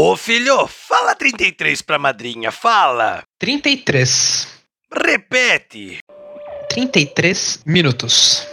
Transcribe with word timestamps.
Ô 0.00 0.16
filho, 0.16 0.68
fala 0.68 1.12
33 1.12 1.82
pra 1.82 1.98
madrinha, 1.98 2.52
fala! 2.52 3.24
33. 3.36 4.46
Repete! 4.94 5.98
33 6.70 7.64
minutos. 7.66 8.46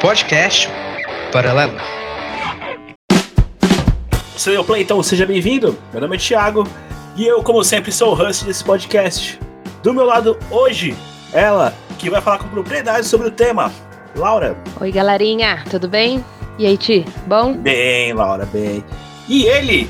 Podcast 0.00 0.68
paralelo. 1.32 1.76
Sou 4.36 4.52
eu, 4.52 4.62
Playton, 4.62 5.02
seja 5.02 5.26
bem-vindo. 5.26 5.76
Meu 5.90 6.00
nome 6.00 6.14
é 6.14 6.20
Thiago 6.20 6.68
e 7.16 7.26
eu, 7.26 7.42
como 7.42 7.64
sempre, 7.64 7.90
sou 7.90 8.12
o 8.12 8.14
host 8.14 8.44
desse 8.44 8.62
podcast. 8.62 9.40
Do 9.82 9.92
meu 9.92 10.04
lado, 10.04 10.38
hoje, 10.52 10.96
ela, 11.32 11.74
que 11.98 12.08
vai 12.08 12.20
falar 12.20 12.38
com 12.38 12.48
propriedade 12.48 13.08
sobre 13.08 13.26
o 13.26 13.32
tema, 13.32 13.72
Laura. 14.14 14.56
Oi, 14.80 14.92
galerinha, 14.92 15.64
tudo 15.68 15.88
bem? 15.88 16.24
E 16.60 16.64
aí, 16.64 16.78
Ti, 16.78 17.04
bom? 17.26 17.54
Bem, 17.54 18.12
Laura, 18.12 18.46
bem. 18.46 18.84
E 19.28 19.46
ele, 19.46 19.88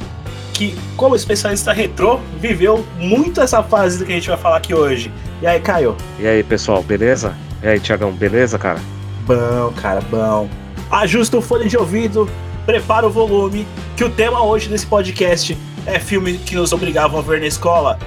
que, 0.53 0.77
como 0.97 1.17
especialista 1.17 1.73
retrô, 1.73 2.21
viveu 2.39 2.85
muito 2.99 3.41
essa 3.41 3.63
fase 3.63 3.99
do 3.99 4.05
que 4.05 4.13
a 4.13 4.15
gente 4.15 4.29
vai 4.29 4.39
falar 4.39 4.57
aqui 4.59 4.75
hoje. 4.75 5.13
E 5.41 5.47
aí, 5.47 5.61
Caio? 5.61 5.97
E 6.19 6.27
aí, 6.27 6.43
pessoal, 6.43 6.83
beleza? 6.83 7.35
E 7.63 7.69
aí, 7.69 7.81
Tiagão, 7.81 8.13
beleza, 8.13 8.59
cara? 8.59 8.79
Bom, 9.27 9.73
cara, 9.81 10.01
bom. 10.11 10.49
Ajusta 10.91 11.39
o 11.39 11.43
fone 11.43 11.69
de 11.69 11.77
ouvido, 11.77 12.29
prepara 12.67 13.07
o 13.07 13.11
volume, 13.11 13.67
que 13.97 14.05
o 14.05 14.11
tema 14.11 14.43
hoje 14.45 14.69
desse 14.69 14.87
podcast 14.87 15.57
é 15.87 15.99
filme 15.99 16.39
que 16.39 16.55
nos 16.55 16.73
obrigavam 16.73 17.19
a 17.19 17.23
ver 17.23 17.41
na 17.41 17.47
escola. 17.47 17.99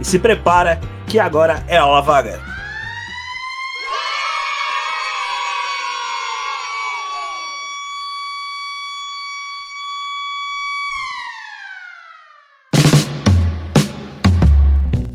E 0.00 0.04
se 0.04 0.18
prepara, 0.18 0.80
que 1.06 1.18
agora 1.18 1.62
é 1.68 1.76
aula 1.76 2.00
vaga. 2.02 2.53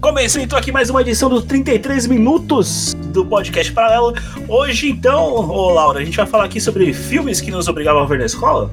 Começou 0.10 0.42
então 0.42 0.58
aqui 0.58 0.72
mais 0.72 0.90
uma 0.90 1.02
edição 1.02 1.30
dos 1.30 1.44
33 1.44 2.08
minutos 2.08 2.96
do 3.14 3.24
podcast 3.24 3.72
paralelo. 3.72 4.16
Hoje, 4.48 4.90
então, 4.90 5.24
ô 5.24 5.70
Laura, 5.70 6.00
a 6.00 6.04
gente 6.04 6.18
vai 6.18 6.26
falar 6.26 6.46
aqui 6.46 6.60
sobre 6.60 6.92
filmes 6.96 7.40
que 7.40 7.52
nos 7.52 7.68
obrigavam 7.68 8.02
a 8.02 8.06
ver 8.08 8.18
na 8.18 8.26
escola? 8.26 8.72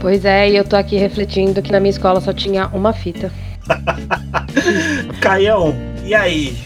Pois 0.00 0.24
é, 0.24 0.48
e 0.48 0.56
eu 0.56 0.64
tô 0.64 0.76
aqui 0.76 0.96
refletindo 0.96 1.60
que 1.60 1.70
na 1.70 1.78
minha 1.78 1.90
escola 1.90 2.22
só 2.22 2.32
tinha 2.32 2.68
uma 2.68 2.94
fita. 2.94 3.30
Caião, 5.20 5.76
e 6.06 6.14
aí? 6.14 6.56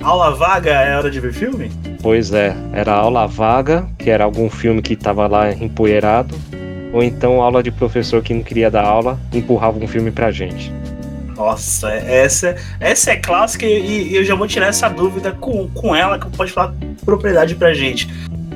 Aula 0.00 0.30
vaga 0.30 0.70
é 0.70 0.96
hora 0.96 1.10
de 1.10 1.18
ver 1.18 1.32
filme? 1.32 1.68
Pois 2.00 2.32
é, 2.32 2.54
era 2.72 2.92
aula 2.92 3.26
vaga, 3.26 3.88
que 3.98 4.08
era 4.08 4.22
algum 4.22 4.48
filme 4.48 4.82
que 4.82 4.94
tava 4.94 5.26
lá 5.26 5.52
empoeirado, 5.52 6.36
ou 6.92 7.02
então 7.02 7.42
aula 7.42 7.60
de 7.60 7.72
professor 7.72 8.22
que 8.22 8.34
não 8.34 8.44
queria 8.44 8.70
dar 8.70 8.84
aula, 8.84 9.18
empurrava 9.32 9.80
um 9.80 9.88
filme 9.88 10.12
pra 10.12 10.30
gente. 10.30 10.72
Nossa, 11.36 11.90
essa, 11.90 12.54
essa 12.80 13.10
é 13.12 13.16
clássica 13.16 13.66
e, 13.66 14.12
e 14.12 14.16
eu 14.16 14.24
já 14.24 14.34
vou 14.34 14.46
tirar 14.46 14.66
essa 14.68 14.88
dúvida 14.88 15.32
com, 15.32 15.68
com 15.68 15.94
ela, 15.94 16.18
que 16.18 16.28
pode 16.36 16.52
falar 16.52 16.74
propriedade 17.04 17.54
pra 17.54 17.74
gente. 17.74 18.08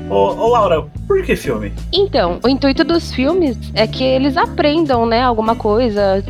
Ô, 0.09 0.15
ô, 0.15 0.49
Laura, 0.49 0.87
por 1.07 1.23
que 1.23 1.37
filme? 1.37 1.73
Então, 1.93 2.39
o 2.43 2.49
intuito 2.49 2.83
dos 2.85 3.13
filmes 3.13 3.57
é 3.75 3.87
que 3.87 4.03
eles 4.03 4.37
aprendam, 4.37 5.05
né, 5.05 5.21
alguma 5.23 5.55
coisa, 5.55 6.25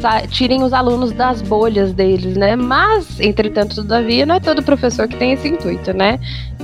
sa- 0.00 0.26
tirem 0.26 0.62
os 0.62 0.72
alunos 0.74 1.10
das 1.12 1.40
bolhas 1.40 1.94
deles, 1.94 2.36
né? 2.36 2.54
Mas, 2.54 3.18
entretanto, 3.20 3.76
todavia, 3.76 4.26
não 4.26 4.34
é 4.34 4.40
todo 4.40 4.62
professor 4.62 5.08
que 5.08 5.16
tem 5.16 5.32
esse 5.32 5.48
intuito, 5.48 5.92
né? 5.94 6.18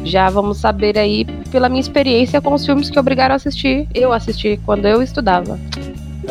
Já 0.05 0.29
vamos 0.29 0.59
saber 0.59 0.99
aí 0.99 1.25
pela 1.51 1.69
minha 1.69 1.81
experiência 1.81 2.41
com 2.43 2.53
os 2.53 2.67
filmes 2.67 2.91
que 2.91 2.99
obrigaram 2.99 3.33
a 3.33 3.37
assistir, 3.37 3.89
eu 3.95 4.13
assisti 4.13 4.61
quando 4.67 4.87
eu 4.87 5.01
estudava. 5.03 5.59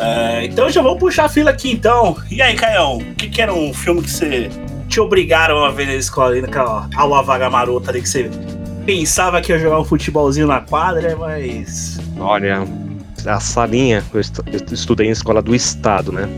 É, 0.00 0.46
então 0.46 0.70
já 0.70 0.80
vamos 0.80 0.98
puxar 0.98 1.26
a 1.26 1.28
fila 1.28 1.50
aqui 1.50 1.70
então. 1.70 2.16
E 2.30 2.40
aí, 2.40 2.54
Caião, 2.56 2.98
o 2.98 3.14
que, 3.14 3.28
que 3.28 3.42
era 3.42 3.52
um 3.52 3.72
filme 3.74 4.02
que 4.02 4.10
você 4.10 4.50
te 4.88 4.98
obrigaram 5.00 5.62
a 5.62 5.70
ver 5.70 5.86
na 5.86 5.94
escola 5.94 6.30
ali, 6.30 6.42
naquela 6.42 6.88
aula 6.96 7.22
vaga 7.22 7.50
marota 7.50 7.90
ali 7.90 8.00
que 8.02 8.08
você 8.08 8.30
pensava 8.84 9.40
que 9.40 9.52
ia 9.52 9.58
jogar 9.58 9.78
um 9.78 9.84
futebolzinho 9.84 10.46
na 10.46 10.60
quadra, 10.60 11.14
mas. 11.16 12.00
Olha, 12.18 12.66
a 13.26 13.38
salinha, 13.40 14.02
eu 14.12 14.20
estudei 14.72 15.06
em 15.06 15.10
escola 15.10 15.42
do 15.42 15.54
estado, 15.54 16.10
né? 16.10 16.28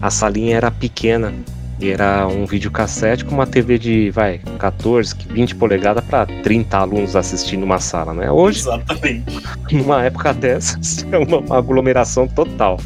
A 0.00 0.10
salinha 0.10 0.56
era 0.56 0.70
pequena 0.70 1.34
e 1.80 1.90
era 1.90 2.26
um 2.28 2.44
videocassete 2.44 3.24
com 3.24 3.34
uma 3.34 3.46
TV 3.46 3.78
de, 3.78 4.10
vai, 4.10 4.38
14, 4.58 5.14
20 5.28 5.54
polegadas 5.54 6.04
para 6.04 6.26
30 6.26 6.76
alunos 6.76 7.16
assistindo 7.16 7.62
uma 7.62 7.80
sala, 7.80 8.12
né? 8.12 8.30
Hoje, 8.30 8.60
Exatamente. 8.60 9.42
numa 9.72 10.04
época 10.04 10.34
dessas, 10.34 11.06
é 11.10 11.18
uma, 11.18 11.38
uma 11.38 11.58
aglomeração 11.58 12.28
total. 12.28 12.78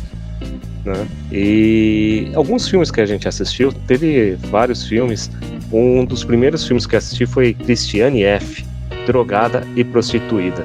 Né? 0.85 1.09
E 1.33 2.31
alguns 2.35 2.69
filmes 2.69 2.91
que 2.91 3.01
a 3.01 3.07
gente 3.07 3.27
assistiu, 3.27 3.73
teve 3.73 4.37
vários 4.49 4.87
filmes. 4.87 5.31
Um 5.73 6.05
dos 6.05 6.23
primeiros 6.23 6.65
filmes 6.67 6.87
que 6.87 6.95
assisti 6.95 7.27
foi 7.27 7.53
Cristiane 7.53 8.23
F., 8.23 8.65
Drogada 9.07 9.67
e 9.75 9.83
Prostituída. 9.83 10.65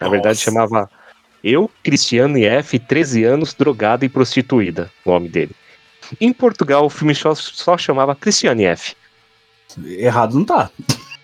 Na 0.00 0.08
verdade, 0.08 0.38
Nossa. 0.38 0.44
chamava 0.44 0.90
Eu, 1.44 1.70
Cristiane 1.82 2.44
F., 2.44 2.78
13 2.78 3.24
anos, 3.24 3.52
drogada 3.52 4.06
e 4.06 4.08
prostituída, 4.08 4.90
o 5.04 5.10
nome 5.10 5.28
dele. 5.28 5.50
Em 6.20 6.32
Portugal, 6.32 6.84
o 6.86 6.90
filme 6.90 7.14
só, 7.14 7.34
só 7.34 7.76
chamava 7.76 8.14
Cristiane 8.14 8.64
F. 8.64 8.94
Errado 9.84 10.34
não 10.34 10.44
tá. 10.44 10.70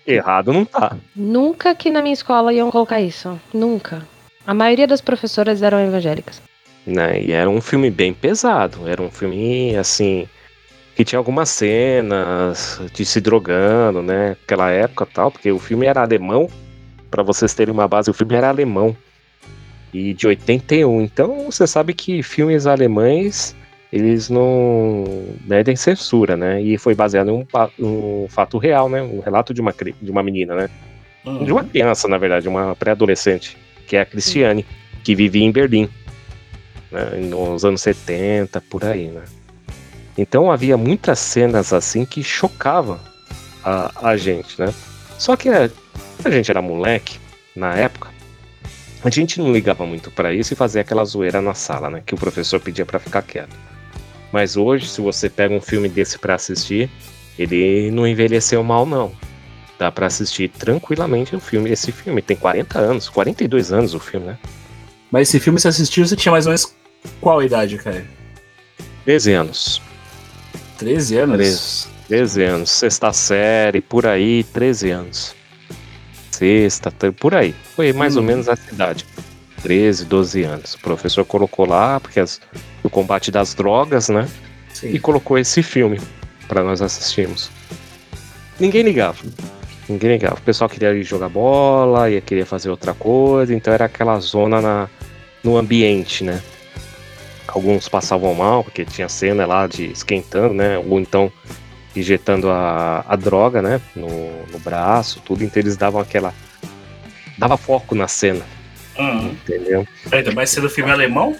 Errado 0.05 0.53
não 0.53 0.65
tá. 0.65 0.95
Nunca 1.15 1.73
que 1.73 1.89
na 1.89 2.01
minha 2.01 2.13
escola 2.13 2.53
iam 2.53 2.69
colocar 2.69 3.01
isso. 3.01 3.39
Nunca. 3.53 4.05
A 4.45 4.53
maioria 4.53 4.85
das 4.87 5.01
professoras 5.01 5.61
eram 5.63 5.79
evangélicas. 5.79 6.41
né? 6.85 7.21
E 7.21 7.31
era 7.31 7.49
um 7.49 7.59
filme 7.59 7.89
bem 7.89 8.13
pesado, 8.13 8.87
era 8.87 9.01
um 9.01 9.09
filme 9.09 9.75
assim 9.75 10.27
que 10.95 11.03
tinha 11.03 11.19
algumas 11.19 11.49
cenas 11.49 12.79
de 12.93 13.03
se 13.05 13.19
drogando, 13.19 14.01
né? 14.01 14.37
Aquela 14.43 14.69
época 14.71 15.05
tal, 15.05 15.31
porque 15.31 15.51
o 15.51 15.59
filme 15.59 15.85
era 15.87 16.01
alemão. 16.01 16.47
Pra 17.11 17.23
vocês 17.23 17.53
terem 17.53 17.73
uma 17.73 17.87
base, 17.87 18.09
o 18.09 18.13
filme 18.13 18.35
era 18.35 18.49
alemão 18.49 18.95
e 19.93 20.13
de 20.13 20.27
81. 20.27 21.01
Então 21.01 21.49
você 21.51 21.65
sabe 21.65 21.93
que 21.93 22.21
filmes 22.21 22.65
alemães 22.67 23.55
eles 23.95 24.29
não 24.29 25.05
medem 25.45 25.73
censura, 25.77 26.35
né? 26.35 26.61
E 26.61 26.77
foi 26.77 26.93
baseado 26.93 27.29
em 27.29 27.31
um, 27.31 27.45
um 27.79 28.27
fato 28.27 28.57
real, 28.57 28.89
né? 28.89 29.01
Um 29.01 29.21
relato 29.21 29.53
de 29.53 29.61
uma, 29.61 29.73
de 30.01 30.11
uma 30.11 30.21
menina, 30.21 30.53
né? 30.53 30.69
De 31.45 31.49
uma 31.49 31.63
criança, 31.63 32.05
na 32.05 32.17
verdade, 32.17 32.49
uma 32.49 32.75
pré-adolescente, 32.75 33.57
que 33.87 33.95
é 33.95 34.01
a 34.01 34.05
Cristiane, 34.05 34.65
que 35.01 35.15
vivia 35.15 35.45
em 35.45 35.51
Berlim, 35.51 35.89
né, 36.91 37.05
nos 37.21 37.63
anos 37.63 37.81
70, 37.81 38.59
por 38.69 38.83
aí, 38.83 39.07
né? 39.07 39.23
Então 40.17 40.51
havia 40.51 40.75
muitas 40.75 41.17
cenas 41.19 41.71
assim 41.71 42.03
que 42.05 42.21
chocavam 42.21 42.99
a, 43.63 44.09
a 44.09 44.17
gente, 44.17 44.59
né? 44.59 44.73
Só 45.17 45.37
que 45.37 45.47
a, 45.47 45.69
a 46.23 46.29
gente 46.29 46.51
era 46.51 46.61
moleque 46.61 47.17
na 47.55 47.73
época, 47.75 48.09
a 49.05 49.09
gente 49.09 49.39
não 49.39 49.53
ligava 49.53 49.85
muito 49.85 50.11
pra 50.11 50.33
isso 50.33 50.51
e 50.51 50.55
fazia 50.55 50.81
aquela 50.81 51.05
zoeira 51.05 51.41
na 51.41 51.53
sala, 51.53 51.89
né? 51.89 52.03
Que 52.05 52.13
o 52.13 52.17
professor 52.17 52.59
pedia 52.59 52.85
pra 52.85 52.99
ficar 52.99 53.21
quieto. 53.21 53.55
Mas 54.35 54.57
hoje, 54.57 54.85
se 54.89 54.99
você 54.99 55.29
pega 55.29 55.53
um 55.55 55.61
filme 55.61 55.87
desse 55.87 56.19
pra 56.19 56.35
assistir, 56.35 56.89
ele 57.39 57.89
não 57.89 58.05
envelheceu 58.05 58.61
mal, 58.65 58.85
não. 58.85 59.13
Dá 59.79 59.89
pra 59.89 60.07
assistir 60.07 60.49
tranquilamente 60.49 61.33
o 61.33 61.39
filme. 61.39 61.71
Esse 61.71 61.89
filme 61.89 62.21
tem 62.21 62.35
40 62.35 62.77
anos, 62.77 63.07
42 63.07 63.71
anos 63.71 63.93
o 63.93 63.99
filme, 63.99 64.25
né? 64.25 64.37
Mas 65.09 65.29
esse 65.29 65.39
filme 65.39 65.57
você 65.57 65.69
assistiu, 65.69 66.05
você 66.05 66.17
tinha 66.17 66.33
mais 66.33 66.45
ou 66.45 66.49
menos 66.49 66.75
qual 67.21 67.41
idade, 67.41 67.77
cara? 67.77 68.05
13 69.05 69.31
anos. 69.31 69.81
13 70.79 71.15
anos? 71.15 71.37
13. 71.37 71.87
13 72.09 72.43
anos. 72.43 72.71
Sexta 72.71 73.13
série, 73.13 73.79
por 73.79 74.05
aí, 74.05 74.43
13 74.43 74.89
anos. 74.91 75.33
Sexta, 76.29 76.91
por 77.13 77.33
aí. 77.33 77.55
Foi 77.73 77.93
mais 77.93 78.17
ou 78.17 78.21
Hum. 78.21 78.25
menos 78.25 78.49
essa 78.49 78.69
idade. 78.69 79.05
13, 79.65 80.05
12 80.05 80.43
anos. 80.43 80.75
O 80.75 80.79
professor 80.79 81.25
colocou 81.25 81.65
lá, 81.67 81.99
porque 81.99 82.19
as- 82.19 82.39
o 82.83 82.89
combate 82.89 83.31
das 83.31 83.55
drogas, 83.55 84.09
né? 84.09 84.27
Sim. 84.71 84.89
E 84.93 84.99
colocou 84.99 85.39
esse 85.39 85.63
filme 85.63 85.99
pra 86.47 86.63
nós 86.63 86.81
assistirmos. 86.83 87.49
Ninguém 88.59 88.83
ligava. 88.83 89.17
Ninguém 89.89 90.11
ligava. 90.11 90.35
O 90.35 90.41
pessoal 90.41 90.69
queria 90.69 90.93
ir 90.93 91.03
jogar 91.03 91.29
bola, 91.29 92.09
ia 92.11 92.21
querer 92.21 92.45
fazer 92.45 92.69
outra 92.69 92.93
coisa, 92.93 93.55
então 93.55 93.73
era 93.73 93.85
aquela 93.85 94.19
zona 94.19 94.61
na, 94.61 94.87
no 95.43 95.57
ambiente, 95.57 96.23
né? 96.23 96.43
Alguns 97.47 97.89
passavam 97.89 98.33
mal, 98.35 98.63
porque 98.63 98.85
tinha 98.85 99.09
cena 99.09 99.45
lá 99.47 99.65
de 99.65 99.85
esquentando, 99.85 100.53
né? 100.53 100.77
Ou 100.77 100.99
então 100.99 101.31
injetando 101.95 102.49
a, 102.51 103.03
a 103.07 103.15
droga, 103.15 103.61
né? 103.63 103.81
No, 103.95 104.07
no 104.51 104.59
braço, 104.59 105.21
tudo. 105.25 105.43
Então 105.43 105.59
eles 105.59 105.75
davam 105.75 105.99
aquela. 105.99 106.33
Dava 107.37 107.57
foco 107.57 107.95
na 107.95 108.07
cena, 108.07 108.45
Hum. 108.99 109.29
entendeu? 109.29 109.87
Ainda 110.11 110.31
mais 110.31 110.49
sendo 110.49 110.69
filme 110.69 110.91
alemão? 110.91 111.35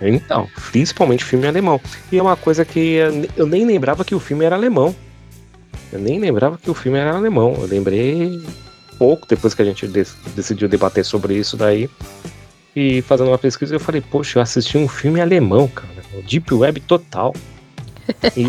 Então, 0.00 0.48
principalmente 0.70 1.24
filme 1.24 1.46
alemão. 1.46 1.80
E 2.10 2.18
é 2.18 2.22
uma 2.22 2.36
coisa 2.36 2.64
que 2.64 2.96
eu- 3.36 3.46
nem 3.46 3.64
lembrava 3.64 4.04
que 4.04 4.14
o 4.14 4.20
filme 4.20 4.44
era 4.44 4.56
alemão. 4.56 4.94
Eu 5.92 5.98
nem 6.00 6.18
lembrava 6.18 6.58
que 6.58 6.70
o 6.70 6.74
filme 6.74 6.98
era 6.98 7.14
alemão. 7.14 7.54
Eu 7.58 7.66
lembrei 7.66 8.42
pouco 8.98 9.26
depois 9.28 9.54
que 9.54 9.62
a 9.62 9.64
gente 9.64 9.86
de- 9.86 10.06
decidiu 10.34 10.68
debater 10.68 11.04
sobre 11.04 11.34
isso 11.36 11.56
daí. 11.56 11.88
E 12.74 13.00
fazendo 13.02 13.28
uma 13.28 13.38
pesquisa, 13.38 13.74
eu 13.74 13.80
falei, 13.80 14.00
poxa, 14.00 14.38
eu 14.38 14.42
assisti 14.42 14.76
um 14.78 14.88
filme 14.88 15.20
alemão, 15.20 15.68
cara. 15.68 15.88
Deep 16.28 16.52
Web 16.52 16.80
total. 16.80 17.34
E. 18.36 18.44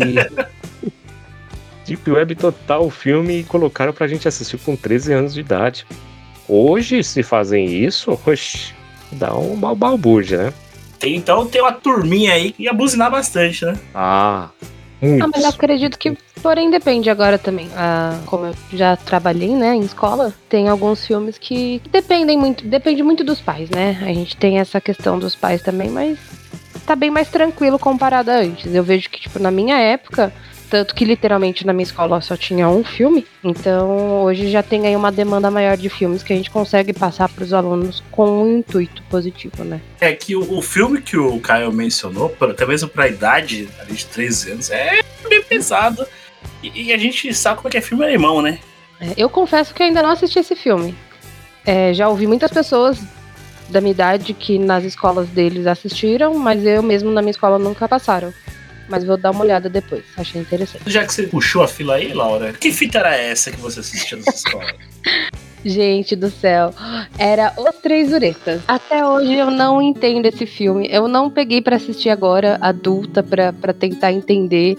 Deep 1.86 2.10
Web 2.10 2.34
total 2.34 2.86
o 2.86 2.90
filme 2.90 3.40
e 3.40 3.44
colocaram 3.44 3.92
pra 3.92 4.06
gente 4.08 4.26
assistir 4.26 4.58
com 4.58 4.74
13 4.74 5.12
anos 5.12 5.34
de 5.34 5.40
idade. 5.40 5.86
Hoje, 6.48 7.02
se 7.02 7.22
fazem 7.22 7.66
isso, 7.66 8.18
oxi, 8.26 8.74
dá 9.12 9.34
um 9.36 9.56
balbúrdia, 9.74 10.38
né? 10.44 10.52
Tem, 10.98 11.16
então 11.16 11.46
tem 11.46 11.60
uma 11.60 11.72
turminha 11.72 12.32
aí 12.32 12.52
que 12.52 12.64
ia 12.64 12.72
buzinar 12.72 13.10
bastante, 13.10 13.64
né? 13.64 13.74
Ah, 13.94 14.48
Ah, 14.50 14.50
mas 15.02 15.10
eu 15.20 15.20
muitos. 15.20 15.44
acredito 15.54 15.98
que, 15.98 16.16
porém, 16.42 16.70
depende 16.70 17.10
agora 17.10 17.36
também. 17.38 17.68
Ah, 17.76 18.18
como 18.26 18.46
eu 18.46 18.54
já 18.72 18.96
trabalhei, 18.96 19.50
né, 19.54 19.74
em 19.74 19.80
escola, 19.80 20.32
tem 20.48 20.68
alguns 20.68 21.06
filmes 21.06 21.36
que 21.38 21.80
dependem 21.90 22.38
muito, 22.38 22.66
depende 22.66 23.02
muito 23.02 23.22
dos 23.24 23.40
pais, 23.40 23.68
né? 23.70 23.98
A 24.02 24.12
gente 24.14 24.36
tem 24.36 24.58
essa 24.58 24.80
questão 24.80 25.18
dos 25.18 25.34
pais 25.34 25.60
também, 25.62 25.90
mas 25.90 26.18
tá 26.86 26.94
bem 26.96 27.10
mais 27.10 27.28
tranquilo 27.28 27.78
comparado 27.78 28.30
a 28.30 28.36
antes. 28.36 28.74
Eu 28.74 28.82
vejo 28.84 29.10
que, 29.10 29.20
tipo, 29.20 29.38
na 29.38 29.50
minha 29.50 29.78
época, 29.78 30.32
tanto 30.74 30.92
que 30.92 31.04
literalmente 31.04 31.64
na 31.64 31.72
minha 31.72 31.84
escola 31.84 32.20
só 32.20 32.36
tinha 32.36 32.68
um 32.68 32.82
filme, 32.82 33.24
então 33.44 34.24
hoje 34.24 34.50
já 34.50 34.60
tem 34.60 34.88
aí 34.88 34.96
uma 34.96 35.12
demanda 35.12 35.48
maior 35.48 35.76
de 35.76 35.88
filmes 35.88 36.20
que 36.24 36.32
a 36.32 36.36
gente 36.36 36.50
consegue 36.50 36.92
passar 36.92 37.28
pros 37.28 37.52
alunos 37.52 38.02
com 38.10 38.42
um 38.42 38.58
intuito 38.58 39.00
positivo, 39.04 39.62
né? 39.62 39.80
É 40.00 40.12
que 40.12 40.34
o, 40.34 40.58
o 40.58 40.60
filme 40.60 41.00
que 41.00 41.16
o 41.16 41.38
Caio 41.38 41.70
mencionou, 41.72 42.28
pra- 42.28 42.50
até 42.50 42.66
mesmo 42.66 42.88
pra 42.88 43.06
idade 43.06 43.68
ali 43.78 43.92
de 43.92 44.04
13 44.06 44.50
anos, 44.50 44.70
é 44.72 44.98
bem 45.28 45.40
pesado. 45.44 46.04
E, 46.60 46.86
e 46.86 46.92
a 46.92 46.98
gente 46.98 47.32
sabe 47.32 47.58
como 47.58 47.68
é 47.68 47.70
que 47.70 47.76
é 47.78 47.80
filme 47.80 48.02
alemão, 48.04 48.42
né? 48.42 48.58
É, 49.00 49.12
Eu 49.16 49.30
confesso 49.30 49.72
que 49.72 49.80
ainda 49.84 50.02
não 50.02 50.10
assisti 50.10 50.40
esse 50.40 50.56
filme. 50.56 50.92
É, 51.64 51.94
já 51.94 52.08
ouvi 52.08 52.26
muitas 52.26 52.50
pessoas 52.50 52.98
da 53.68 53.80
minha 53.80 53.92
idade 53.92 54.34
que 54.34 54.58
nas 54.58 54.82
escolas 54.82 55.28
deles 55.28 55.68
assistiram, 55.68 56.34
mas 56.34 56.66
eu 56.66 56.82
mesmo 56.82 57.12
na 57.12 57.22
minha 57.22 57.30
escola 57.30 57.60
nunca 57.60 57.86
passaram. 57.88 58.34
Mas 58.88 59.04
vou 59.04 59.16
dar 59.16 59.30
uma 59.30 59.42
olhada 59.42 59.68
depois, 59.68 60.04
achei 60.16 60.40
interessante. 60.40 60.90
Já 60.90 61.04
que 61.04 61.12
você 61.12 61.24
puxou 61.24 61.62
a 61.62 61.68
fila 61.68 61.94
aí, 61.94 62.12
Laura, 62.12 62.52
que 62.52 62.72
fita 62.72 62.98
era 62.98 63.16
essa 63.16 63.50
que 63.50 63.60
você 63.60 63.80
assistia 63.80 64.18
nessa 64.18 64.30
escola? 64.30 64.66
Gente 65.64 66.14
do 66.14 66.30
céu, 66.30 66.74
era 67.18 67.54
Os 67.56 67.76
Três 67.76 68.12
Uretas. 68.12 68.60
Até 68.68 69.06
hoje 69.06 69.32
eu 69.32 69.50
não 69.50 69.80
entendo 69.80 70.26
esse 70.26 70.44
filme. 70.44 70.86
Eu 70.90 71.08
não 71.08 71.30
peguei 71.30 71.62
pra 71.62 71.76
assistir 71.76 72.10
agora, 72.10 72.58
adulta, 72.60 73.22
pra 73.22 73.72
tentar 73.72 74.12
entender. 74.12 74.76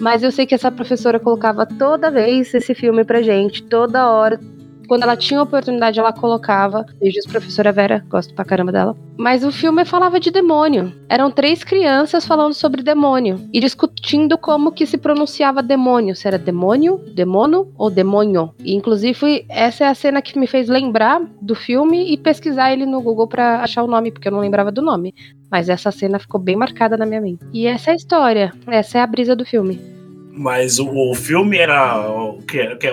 Mas 0.00 0.24
eu 0.24 0.32
sei 0.32 0.44
que 0.44 0.54
essa 0.54 0.70
professora 0.70 1.20
colocava 1.20 1.64
toda 1.64 2.10
vez 2.10 2.52
esse 2.52 2.74
filme 2.74 3.04
pra 3.04 3.22
gente, 3.22 3.62
toda 3.62 4.10
hora. 4.10 4.40
Quando 4.86 5.02
ela 5.02 5.16
tinha 5.16 5.42
oportunidade, 5.42 5.98
ela 5.98 6.12
colocava. 6.12 6.86
Beijos, 7.00 7.26
professora 7.26 7.72
Vera, 7.72 8.04
gosto 8.08 8.34
pra 8.34 8.44
caramba 8.44 8.72
dela. 8.72 8.96
Mas 9.16 9.44
o 9.44 9.50
filme 9.50 9.84
falava 9.84 10.20
de 10.20 10.30
demônio. 10.30 10.92
Eram 11.08 11.30
três 11.30 11.64
crianças 11.64 12.26
falando 12.26 12.54
sobre 12.54 12.82
demônio 12.82 13.48
e 13.52 13.60
discutindo 13.60 14.36
como 14.36 14.72
que 14.72 14.86
se 14.86 14.98
pronunciava 14.98 15.62
demônio. 15.62 16.14
Se 16.14 16.28
era 16.28 16.38
demônio, 16.38 17.00
demono 17.14 17.72
ou 17.76 17.90
demônio. 17.90 18.54
E, 18.60 18.74
inclusive, 18.74 19.46
essa 19.48 19.84
é 19.84 19.88
a 19.88 19.94
cena 19.94 20.22
que 20.22 20.38
me 20.38 20.46
fez 20.46 20.68
lembrar 20.68 21.22
do 21.40 21.54
filme 21.54 22.12
e 22.12 22.16
pesquisar 22.16 22.72
ele 22.72 22.84
no 22.84 23.00
Google 23.00 23.26
pra 23.26 23.62
achar 23.62 23.82
o 23.82 23.88
nome, 23.88 24.10
porque 24.10 24.28
eu 24.28 24.32
não 24.32 24.40
lembrava 24.40 24.70
do 24.70 24.82
nome. 24.82 25.14
Mas 25.50 25.68
essa 25.68 25.90
cena 25.90 26.18
ficou 26.18 26.40
bem 26.40 26.56
marcada 26.56 26.96
na 26.96 27.06
minha 27.06 27.20
mente. 27.20 27.44
E 27.52 27.66
essa 27.66 27.90
é 27.90 27.92
a 27.92 27.96
história. 27.96 28.52
Essa 28.66 28.98
é 28.98 29.00
a 29.00 29.06
brisa 29.06 29.34
do 29.34 29.44
filme. 29.44 29.95
Mas 30.36 30.78
o, 30.78 30.86
o 31.10 31.14
filme 31.14 31.56
era 31.56 31.98
o 32.10 32.38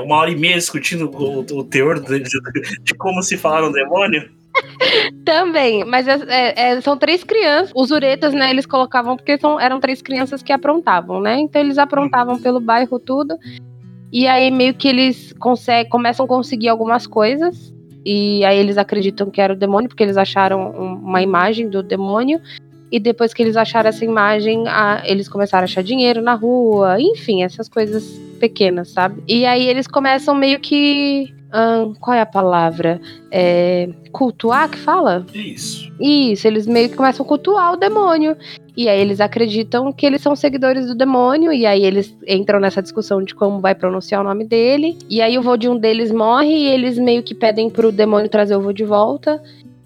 uma 0.05 0.15
hora 0.15 0.31
e 0.31 0.35
meia 0.35 0.55
discutindo 0.55 1.09
o, 1.11 1.39
o 1.39 1.63
teor 1.65 1.99
de, 1.99 2.19
de- 2.19 2.93
como 2.95 3.21
se 3.21 3.37
falar 3.37 3.67
um 3.67 3.71
demônio. 3.71 4.29
Também, 5.25 5.83
mas 5.83 6.07
é- 6.07 6.21
é- 6.27 6.53
é- 6.73 6.81
são 6.81 6.97
três 6.97 7.23
crianças. 7.23 7.71
Os 7.75 7.91
uretas, 7.91 8.33
né, 8.33 8.49
eles 8.49 8.65
colocavam 8.65 9.17
porque 9.17 9.37
são- 9.37 9.59
eram 9.59 9.79
três 9.79 10.01
crianças 10.01 10.41
que 10.41 10.53
aprontavam, 10.53 11.19
né? 11.19 11.37
Então 11.39 11.61
eles 11.61 11.77
aprontavam 11.77 12.39
pelo 12.39 12.59
bairro 12.59 12.99
tudo. 12.99 13.35
E 14.11 14.27
aí 14.27 14.49
meio 14.51 14.73
que 14.73 14.87
eles 14.87 15.33
conseguem, 15.39 15.89
começam 15.89 16.25
a 16.25 16.27
conseguir 16.29 16.69
algumas 16.69 17.07
coisas. 17.07 17.73
E 18.05 18.43
aí 18.45 18.57
eles 18.57 18.77
acreditam 18.77 19.29
que 19.31 19.41
era 19.41 19.53
o 19.53 19.55
demônio, 19.57 19.89
porque 19.89 20.03
eles 20.03 20.17
acharam 20.17 20.71
um- 20.71 20.95
uma 20.95 21.21
imagem 21.21 21.67
do 21.69 21.81
demônio. 21.81 22.39
E 22.93 22.99
depois 22.99 23.33
que 23.33 23.41
eles 23.41 23.57
acharam 23.57 23.89
essa 23.89 24.05
imagem, 24.05 24.67
a- 24.67 25.01
eles 25.03 25.27
começaram 25.27 25.63
a 25.63 25.65
achar 25.65 25.81
dinheiro 25.83 26.21
na 26.21 26.35
rua, 26.35 27.01
enfim, 27.01 27.41
essas 27.41 27.67
coisas 27.67 28.03
pequenas, 28.39 28.89
sabe? 28.91 29.23
E 29.27 29.47
aí 29.47 29.65
eles 29.67 29.87
começam 29.87 30.35
meio 30.35 30.59
que. 30.59 31.33
ahn, 31.51 31.93
qual 31.99 32.15
é 32.15 32.21
a 32.21 32.25
palavra? 32.25 32.99
É, 33.31 33.89
cultuar 34.11 34.69
que 34.69 34.77
fala? 34.77 35.25
Isso. 35.33 35.91
Isso, 35.99 36.47
eles 36.47 36.65
meio 36.67 36.89
que 36.89 36.95
começam 36.95 37.23
a 37.25 37.27
cultuar 37.27 37.73
o 37.73 37.77
demônio. 37.77 38.35
E 38.75 38.89
aí 38.89 38.99
eles 38.99 39.19
acreditam 39.21 39.91
que 39.93 40.03
eles 40.05 40.21
são 40.21 40.35
seguidores 40.35 40.87
do 40.87 40.95
demônio. 40.95 41.51
E 41.53 41.65
aí 41.65 41.83
eles 41.85 42.15
entram 42.27 42.59
nessa 42.59 42.81
discussão 42.81 43.23
de 43.23 43.33
como 43.35 43.59
vai 43.59 43.75
pronunciar 43.75 44.21
o 44.21 44.23
nome 44.23 44.45
dele. 44.45 44.97
E 45.09 45.21
aí 45.21 45.37
o 45.37 45.41
vô 45.43 45.55
de 45.57 45.69
um 45.69 45.77
deles 45.77 46.11
morre 46.11 46.55
e 46.55 46.65
eles 46.67 46.97
meio 46.97 47.21
que 47.23 47.35
pedem 47.35 47.69
pro 47.69 47.91
demônio 47.91 48.29
trazer 48.29 48.55
o 48.55 48.61
vô 48.61 48.71
de 48.73 48.83
volta. 48.83 49.39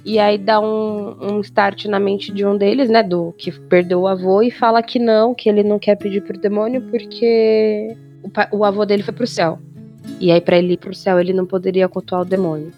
E 0.07 0.19
aí 0.19 0.38
dá 0.38 0.57
um, 0.62 1.18
um 1.19 1.42
start 1.42 1.83
na 1.83 2.00
mente 2.00 2.31
de 2.31 2.45
um 2.45 2.57
deles, 2.57 2.89
né? 2.89 3.04
Do 3.04 3.33
que 3.38 3.51
perdeu 3.51 4.00
o 4.00 4.07
avô, 4.07 4.42
e 4.42 4.50
fala 4.50 4.81
que 4.81 4.98
não, 4.98 5.36
que 5.36 5.50
ele 5.50 5.63
não 5.63 5.77
quer 5.77 5.98
pedir 5.98 6.21
pro 6.21 6.39
demônio 6.39 6.81
porque 6.89 7.94
o, 8.24 8.59
o 8.59 8.63
avô 8.63 8.86
dele 8.86 9.04
foi 9.04 9.13
pro 9.13 9.27
céu. 9.27 9.59
E 10.18 10.31
aí, 10.31 10.39
pra 10.39 10.57
ele 10.57 10.75
ir 10.75 10.77
pro 10.77 10.95
céu, 10.95 11.19
ele 11.19 11.33
não 11.33 11.45
poderia 11.45 11.89
cultuar 11.89 12.21
o 12.21 12.25
demônio. 12.25 12.71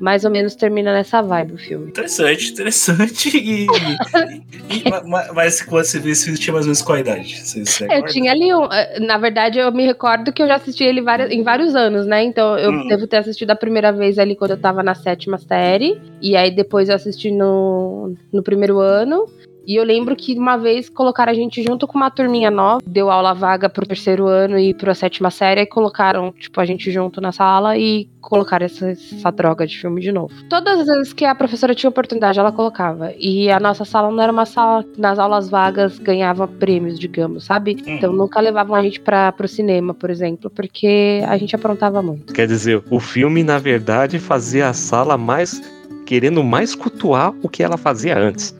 Mais 0.00 0.24
ou 0.24 0.30
menos 0.30 0.54
termina 0.54 0.92
nessa 0.92 1.22
vibe 1.22 1.54
o 1.54 1.58
filme. 1.58 1.88
Interessante, 1.88 2.50
interessante. 2.52 3.28
E, 3.36 3.66
e- 3.66 4.90
ma- 5.08 5.32
mas 5.32 5.62
quando 5.62 5.84
você 5.84 5.98
viu 5.98 6.12
esse 6.12 6.24
filme, 6.24 6.38
tinha 6.38 6.52
mais 6.52 6.64
ou 6.66 6.68
menos 6.68 6.82
qual 6.82 6.98
idade? 6.98 7.36
Você, 7.42 7.64
você 7.64 7.86
Eu 7.90 8.04
tinha 8.06 8.32
ali 8.32 8.52
um. 8.54 8.64
eh, 8.72 8.98
Na 9.00 9.16
verdade, 9.18 9.58
eu 9.58 9.70
me 9.72 9.86
recordo 9.86 10.32
que 10.32 10.42
eu 10.42 10.46
já 10.48 10.56
assisti 10.56 10.82
ele 10.84 11.00
várias- 11.00 11.30
em 11.30 11.42
vários 11.42 11.74
anos, 11.74 12.06
né? 12.06 12.22
Então 12.24 12.58
eu 12.58 12.70
Hum. 12.72 12.88
devo 12.88 13.06
ter 13.06 13.18
assistido 13.18 13.50
a 13.50 13.56
primeira 13.56 13.92
vez 13.92 14.18
ali 14.18 14.34
quando 14.36 14.52
eu 14.52 14.56
tava 14.60 14.82
na 14.82 14.94
sétima 14.94 15.38
série. 15.38 16.00
E 16.20 16.36
aí 16.36 16.50
depois 16.50 16.88
eu 16.88 16.94
assisti 16.96 17.30
no, 17.30 18.14
no 18.32 18.42
primeiro 18.42 18.78
ano. 18.80 19.26
E 19.66 19.76
eu 19.76 19.84
lembro 19.84 20.14
que 20.14 20.34
uma 20.38 20.56
vez 20.56 20.88
colocaram 20.88 21.32
a 21.32 21.34
gente 21.34 21.62
junto 21.62 21.86
com 21.86 21.96
uma 21.96 22.10
turminha 22.10 22.50
nova, 22.50 22.82
deu 22.86 23.10
aula 23.10 23.34
vaga 23.34 23.68
pro 23.68 23.86
terceiro 23.86 24.26
ano 24.26 24.58
e 24.58 24.74
pra 24.74 24.94
sétima 24.94 25.30
série, 25.30 25.62
e 25.62 25.66
colocaram, 25.66 26.32
tipo, 26.38 26.60
a 26.60 26.64
gente 26.64 26.90
junto 26.90 27.20
na 27.20 27.32
sala 27.32 27.76
e 27.76 28.08
colocaram 28.20 28.64
essa, 28.64 28.90
essa 28.90 29.30
droga 29.30 29.66
de 29.66 29.78
filme 29.78 30.00
de 30.00 30.10
novo. 30.10 30.32
Todas 30.48 30.80
as 30.80 30.86
vezes 30.86 31.12
que 31.12 31.24
a 31.24 31.34
professora 31.34 31.74
tinha 31.74 31.90
oportunidade, 31.90 32.38
ela 32.38 32.52
colocava. 32.52 33.12
E 33.18 33.50
a 33.50 33.60
nossa 33.60 33.84
sala 33.84 34.10
não 34.10 34.22
era 34.22 34.32
uma 34.32 34.46
sala, 34.46 34.84
nas 34.96 35.18
aulas 35.18 35.48
vagas 35.48 35.98
ganhava 35.98 36.48
prêmios, 36.48 36.98
digamos, 36.98 37.44
sabe? 37.44 37.76
Uhum. 37.86 37.94
Então 37.94 38.12
nunca 38.12 38.40
levavam 38.40 38.74
a 38.74 38.82
gente 38.82 39.00
pra, 39.00 39.30
pro 39.32 39.46
cinema, 39.46 39.92
por 39.92 40.10
exemplo, 40.10 40.50
porque 40.50 41.22
a 41.26 41.36
gente 41.36 41.54
aprontava 41.54 42.02
muito. 42.02 42.32
Quer 42.32 42.46
dizer, 42.46 42.82
o 42.90 42.98
filme, 42.98 43.42
na 43.42 43.58
verdade, 43.58 44.18
fazia 44.18 44.68
a 44.68 44.72
sala 44.72 45.18
mais. 45.18 45.60
querendo 46.06 46.44
mais 46.44 46.74
cultuar 46.74 47.34
o 47.42 47.48
que 47.48 47.62
ela 47.62 47.78
fazia 47.78 48.18
antes. 48.18 48.54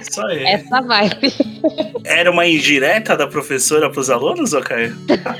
Isso 0.00 0.26
aí. 0.26 0.44
Essa 0.44 0.80
vibe. 0.80 1.32
Era 2.04 2.30
uma 2.30 2.46
indireta 2.46 3.16
da 3.16 3.26
professora 3.26 3.90
pros 3.90 4.10
alunos, 4.10 4.52
ô 4.52 4.60
Caio? 4.60 4.96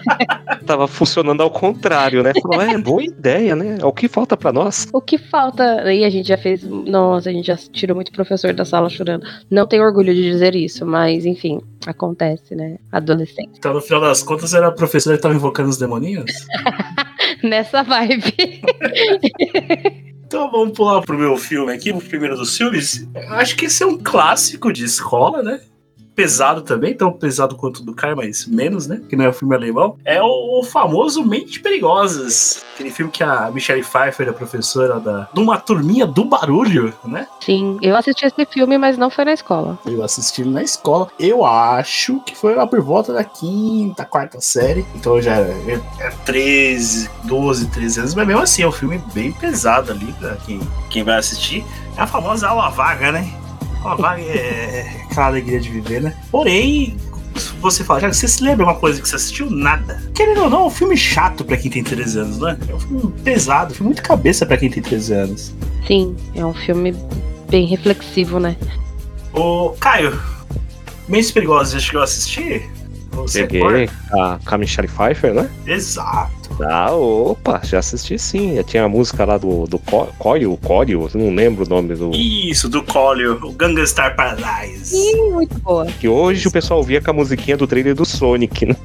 Tava 0.67 0.87
funcionando 0.87 1.43
ao 1.43 1.51
contrário, 1.51 2.23
né? 2.23 2.33
Falou, 2.43 2.63
é, 2.63 2.79
boa 2.79 3.03
ideia, 3.03 3.57
né? 3.57 3.79
É 3.81 3.85
o 3.85 3.93
que 3.93 4.09
falta 4.09 4.37
pra 4.37 4.53
nós. 4.53 4.87
O 4.93 5.01
que 5.01 5.19
falta. 5.19 5.93
E 5.93 6.05
a 6.05 6.11
gente 6.11 6.29
já 6.29 6.37
fez. 6.37 6.63
Nossa, 6.63 7.31
a 7.31 7.33
gente 7.33 7.47
já 7.47 7.57
tirou 7.57 7.95
muito 7.95 8.13
professor 8.13 8.53
da 8.53 8.65
sala 8.65 8.89
chorando. 8.89 9.27
Não 9.51 9.67
tenho 9.67 9.83
orgulho 9.83 10.15
de 10.15 10.23
dizer 10.23 10.55
isso, 10.55 10.87
mas 10.87 11.25
enfim, 11.27 11.61
acontece, 11.87 12.55
né? 12.55 12.77
Adolescente. 12.93 13.53
Então, 13.59 13.75
no 13.75 13.81
final 13.81 14.01
das 14.01 14.23
contas, 14.23 14.55
era 14.55 14.69
a 14.69 14.73
professora 14.73 15.17
que 15.17 15.23
tava 15.23 15.35
invocando 15.35 15.69
os 15.69 15.79
demoninhos? 15.79 16.31
Nessa 17.43 17.83
vibe. 17.83 18.63
Então 20.31 20.49
vamos 20.49 20.77
pular 20.77 21.03
pro 21.03 21.19
meu 21.19 21.37
filme 21.37 21.73
aqui, 21.73 21.91
o 21.91 22.01
primeiro 22.01 22.37
dos 22.37 22.57
filmes. 22.57 23.05
Acho 23.31 23.57
que 23.57 23.65
esse 23.65 23.83
é 23.83 23.87
um 23.87 23.99
clássico 23.99 24.73
de 24.73 24.85
escola, 24.85 25.43
né? 25.43 25.61
Pesado 26.21 26.61
também, 26.61 26.95
tão 26.95 27.11
pesado 27.11 27.57
quanto 27.57 27.79
o 27.79 27.83
do 27.83 27.95
Caio, 27.95 28.15
mas 28.15 28.45
menos, 28.45 28.87
né? 28.87 29.01
Que 29.09 29.17
não 29.17 29.25
é 29.25 29.29
o 29.31 29.33
filme 29.33 29.55
alemão. 29.55 29.97
É 30.05 30.21
o, 30.23 30.63
famoso 30.63 31.25
Mente 31.25 31.61
Perigosas. 31.61 32.63
Aquele 32.75 32.91
filme 32.91 33.11
que 33.11 33.25
a 33.25 33.51
Michelle 33.51 33.83
Pfeiffer 33.83 34.29
é 34.29 34.33
professora 34.33 35.01
da, 35.01 35.31
de 35.33 35.41
uma 35.41 35.59
turminha 35.59 36.07
do 36.07 36.27
barulho, 36.27 36.93
né? 37.05 37.27
Sim, 37.41 37.79
eu 37.81 37.97
assisti 37.97 38.27
esse 38.27 38.45
filme, 38.45 38.77
mas 38.77 38.99
não 38.99 39.09
foi 39.09 39.25
na 39.25 39.33
escola. 39.33 39.79
Eu 39.87 40.05
assisti 40.05 40.45
na 40.45 40.63
escola. 40.63 41.09
Eu 41.19 41.43
acho 41.43 42.21
que 42.21 42.37
foi 42.37 42.55
lá 42.55 42.67
por 42.67 42.83
volta 42.83 43.15
da 43.15 43.25
quinta, 43.25 44.05
quarta 44.05 44.43
série. 44.43 44.85
Então 44.95 45.23
já 45.23 45.37
é, 45.37 45.81
é 46.01 46.11
13, 46.27 47.09
12, 47.25 47.71
13 47.71 48.01
anos. 48.01 48.15
Mas 48.15 48.27
mesmo 48.27 48.43
assim, 48.43 48.63
é 48.63 48.69
um 48.69 48.73
filme 48.73 49.03
bem 49.15 49.33
pesado 49.33 49.91
ali 49.91 50.13
pra 50.19 50.37
quem, 50.37 50.61
quem 50.91 51.03
vai 51.03 51.17
assistir. 51.17 51.65
É 51.97 52.03
a 52.03 52.07
famosa 52.07 52.47
aula 52.47 52.69
vaga, 52.69 53.11
né? 53.11 53.41
Aula 53.83 53.97
vaga 53.97 54.23
é 54.23 55.05
aquela 55.11 55.27
alegria 55.27 55.61
de 55.61 55.71
viver, 55.71 56.03
né? 56.03 56.15
Porém, 56.31 56.97
você 57.61 57.83
fala, 57.83 58.01
já 58.01 58.13
você 58.13 58.29
se 58.29 58.43
lembra 58.43 58.67
uma 58.67 58.75
coisa 58.75 59.01
que 59.01 59.09
você 59.09 59.17
assistiu? 59.17 59.51
Nada. 59.51 60.03
Querendo 60.15 60.43
ou 60.43 60.51
não, 60.51 60.63
é 60.63 60.67
um 60.67 60.71
filme 60.71 60.97
chato 60.97 61.45
pra 61.45 61.57
quem 61.57 61.71
tem 61.71 61.83
13 61.83 62.19
anos, 62.19 62.39
né? 62.39 62.59
É 62.69 62.75
um 62.75 62.81
filme 62.81 63.13
pesado, 63.25 63.73
um 63.73 63.75
filme 63.75 63.89
muito 63.89 64.03
cabeça 64.03 64.45
pra 64.45 64.57
quem 64.57 64.71
tem 64.71 64.83
13 64.83 65.13
anos. 65.15 65.55
Sim, 65.87 66.15
é 66.35 66.45
um 66.45 66.55
filme 66.55 66.95
bem 67.49 67.67
reflexivo, 67.67 68.39
né? 68.39 68.57
Ô, 69.33 69.71
Caio, 69.81 70.21
Mentes 71.09 71.31
Perigosas, 71.31 71.73
já 71.73 71.79
chegou 71.81 72.01
a 72.01 72.05
assistir? 72.05 72.71
Você 73.13 73.45
recorda? 73.45 73.91
a, 74.13 74.39
com 74.45 74.55
a 74.55 74.59
Michelle 74.59 74.89
Pfeiffer, 74.89 75.35
né? 75.35 75.51
Exato. 75.67 76.31
Ah, 76.69 76.93
opa, 76.93 77.61
já 77.65 77.79
assisti 77.79 78.19
sim. 78.19 78.61
Tinha 78.65 78.85
a 78.85 78.89
música 78.89 79.25
lá 79.25 79.39
do, 79.39 79.65
do 79.67 79.79
Co- 79.79 80.09
Coil, 80.19 80.59
Coil, 80.63 81.09
não 81.15 81.35
lembro 81.35 81.65
o 81.65 81.69
nome 81.69 81.95
do. 81.95 82.11
Isso, 82.13 82.69
do 82.69 82.83
Collier, 82.83 83.33
o 83.45 83.53
Gangastar 83.53 84.15
Paradise. 84.17 84.95
Ih, 84.97 85.31
muito 85.33 85.59
boa. 85.61 85.87
Que 85.87 86.09
hoje 86.09 86.47
o 86.49 86.51
pessoal 86.51 86.83
via 86.83 87.01
com 87.01 87.11
a 87.11 87.15
musiquinha 87.15 87.57
do 87.57 87.67
trailer 87.67 87.95
do 87.95 88.05
Sonic, 88.05 88.67
né? 88.67 88.77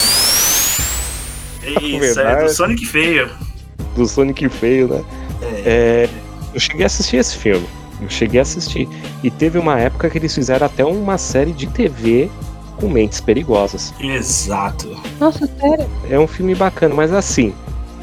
Isso, 1.81 1.95
é 1.95 1.99
Verdade. 2.23 2.43
do 2.45 2.49
Sonic 2.53 2.85
Feio. 2.85 3.29
Do 3.95 4.05
Sonic 4.07 4.49
feio, 4.49 4.87
né? 4.87 5.03
É. 5.41 5.63
É, 5.65 6.09
eu 6.53 6.59
cheguei 6.59 6.83
a 6.83 6.85
assistir 6.87 7.17
esse 7.17 7.35
filme. 7.37 7.65
Eu 8.01 8.09
cheguei 8.09 8.39
a 8.39 8.43
assistir. 8.43 8.87
E 9.23 9.31
teve 9.31 9.57
uma 9.57 9.79
época 9.79 10.09
que 10.09 10.17
eles 10.17 10.33
fizeram 10.35 10.65
até 10.67 10.83
uma 10.85 11.17
série 11.17 11.51
de 11.53 11.65
TV 11.67 12.29
com 12.75 12.89
mentes 12.89 13.19
perigosas. 13.19 13.93
Exato. 13.99 14.95
Nossa, 15.19 15.47
sério? 15.59 15.87
É 16.09 16.19
um 16.19 16.27
filme 16.27 16.55
bacana, 16.55 16.93
mas 16.93 17.13
assim, 17.13 17.53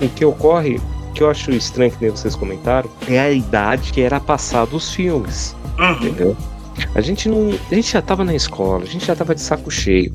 o 0.00 0.08
que 0.08 0.24
ocorre, 0.24 0.80
o 1.10 1.12
que 1.12 1.22
eu 1.22 1.30
acho 1.30 1.50
estranho 1.52 1.90
que 1.90 1.98
nem 2.00 2.10
vocês 2.10 2.34
comentaram, 2.34 2.90
é 3.08 3.18
a 3.18 3.30
idade 3.30 3.92
que 3.92 4.00
era 4.00 4.18
passado 4.18 4.76
os 4.76 4.92
filmes. 4.92 5.54
Uhum. 5.78 5.92
entendeu? 5.92 6.36
A 6.94 7.00
gente 7.00 7.28
não, 7.28 7.50
a 7.70 7.74
gente 7.74 7.92
já 7.92 8.02
tava 8.02 8.24
na 8.24 8.34
escola, 8.34 8.82
a 8.82 8.86
gente 8.86 9.06
já 9.06 9.14
tava 9.14 9.34
de 9.34 9.40
saco 9.40 9.70
cheio, 9.70 10.12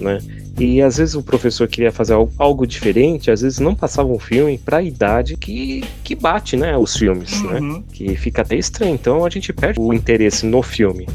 né? 0.00 0.18
E 0.58 0.82
às 0.82 0.98
vezes 0.98 1.14
o 1.14 1.22
professor 1.22 1.66
queria 1.66 1.90
fazer 1.90 2.14
algo, 2.38 2.66
diferente, 2.66 3.30
às 3.30 3.40
vezes 3.40 3.58
não 3.58 3.74
passava 3.74 4.08
um 4.08 4.18
filme 4.18 4.58
pra 4.58 4.82
idade 4.82 5.36
que, 5.36 5.82
que 6.04 6.14
bate, 6.14 6.56
né, 6.56 6.76
os 6.76 6.96
filmes, 6.96 7.42
né? 7.42 7.60
Uhum. 7.60 7.82
Que 7.92 8.14
fica 8.16 8.42
até 8.42 8.56
estranho, 8.56 8.94
então 8.94 9.24
a 9.24 9.30
gente 9.30 9.52
perde 9.52 9.80
o 9.80 9.92
interesse 9.92 10.44
no 10.44 10.62
filme. 10.62 11.08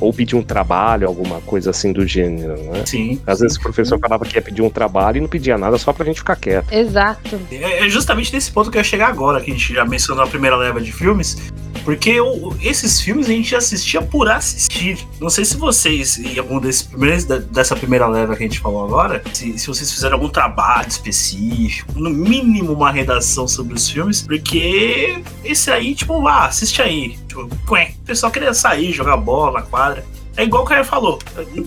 Ou 0.00 0.12
pedir 0.12 0.36
um 0.36 0.42
trabalho, 0.42 1.06
alguma 1.06 1.40
coisa 1.42 1.70
assim 1.70 1.92
do 1.92 2.06
gênero, 2.06 2.56
né? 2.64 2.84
Sim. 2.84 3.20
Às 3.26 3.40
vezes 3.40 3.56
o 3.56 3.60
professor 3.60 3.98
falava 3.98 4.24
que 4.24 4.36
ia 4.36 4.42
pedir 4.42 4.62
um 4.62 4.70
trabalho 4.70 5.18
e 5.18 5.20
não 5.20 5.28
pedia 5.28 5.56
nada 5.56 5.78
só 5.78 5.92
pra 5.92 6.04
gente 6.04 6.18
ficar 6.18 6.36
quieto. 6.36 6.72
Exato. 6.72 7.40
É 7.50 7.86
é 7.86 7.88
justamente 7.88 8.32
nesse 8.32 8.50
ponto 8.50 8.70
que 8.70 8.76
eu 8.76 8.80
ia 8.80 8.84
chegar 8.84 9.08
agora, 9.08 9.40
que 9.40 9.50
a 9.50 9.54
gente 9.54 9.72
já 9.72 9.84
mencionou 9.84 10.24
a 10.24 10.26
primeira 10.26 10.56
leva 10.56 10.80
de 10.80 10.92
filmes, 10.92 11.52
porque 11.84 12.20
o- 12.20 12.54
esses 12.60 13.00
filmes 13.00 13.26
a 13.26 13.32
gente 13.32 13.54
assistia 13.54 14.00
por 14.02 14.28
assistir. 14.28 15.06
Não 15.20 15.28
sei 15.30 15.44
se 15.44 15.56
vocês, 15.56 16.18
em 16.18 16.38
algum 16.38 16.58
desses 16.58 16.82
primeiros, 16.82 17.24
dessa 17.24 17.76
primeira 17.76 18.06
leva 18.06 18.34
que 18.36 18.42
a 18.42 18.46
gente 18.46 18.58
falou 18.60 18.84
agora, 18.84 19.22
se, 19.32 19.58
se 19.58 19.66
vocês 19.66 19.90
fizeram 19.92 20.14
algum 20.16 20.28
trabalho 20.28 20.88
específico, 20.88 21.92
no 21.98 22.10
mínimo 22.10 22.72
uma 22.72 22.90
redação 22.90 23.46
sobre 23.46 23.74
os 23.74 23.88
filmes, 23.88 24.22
porque 24.22 25.22
esse 25.44 25.70
aí, 25.70 25.94
tipo, 25.94 26.26
ah, 26.26 26.46
assiste 26.46 26.80
aí. 26.82 27.18
Tipo, 27.28 27.42
o 27.42 28.04
pessoal 28.06 28.32
queria 28.32 28.54
sair, 28.54 28.92
jogar 28.92 29.16
bola 29.16 29.60
na 29.60 29.62
quadra. 29.66 30.04
É 30.36 30.42
igual 30.42 30.64
o 30.64 30.66
cara 30.66 30.82
falou, 30.82 31.20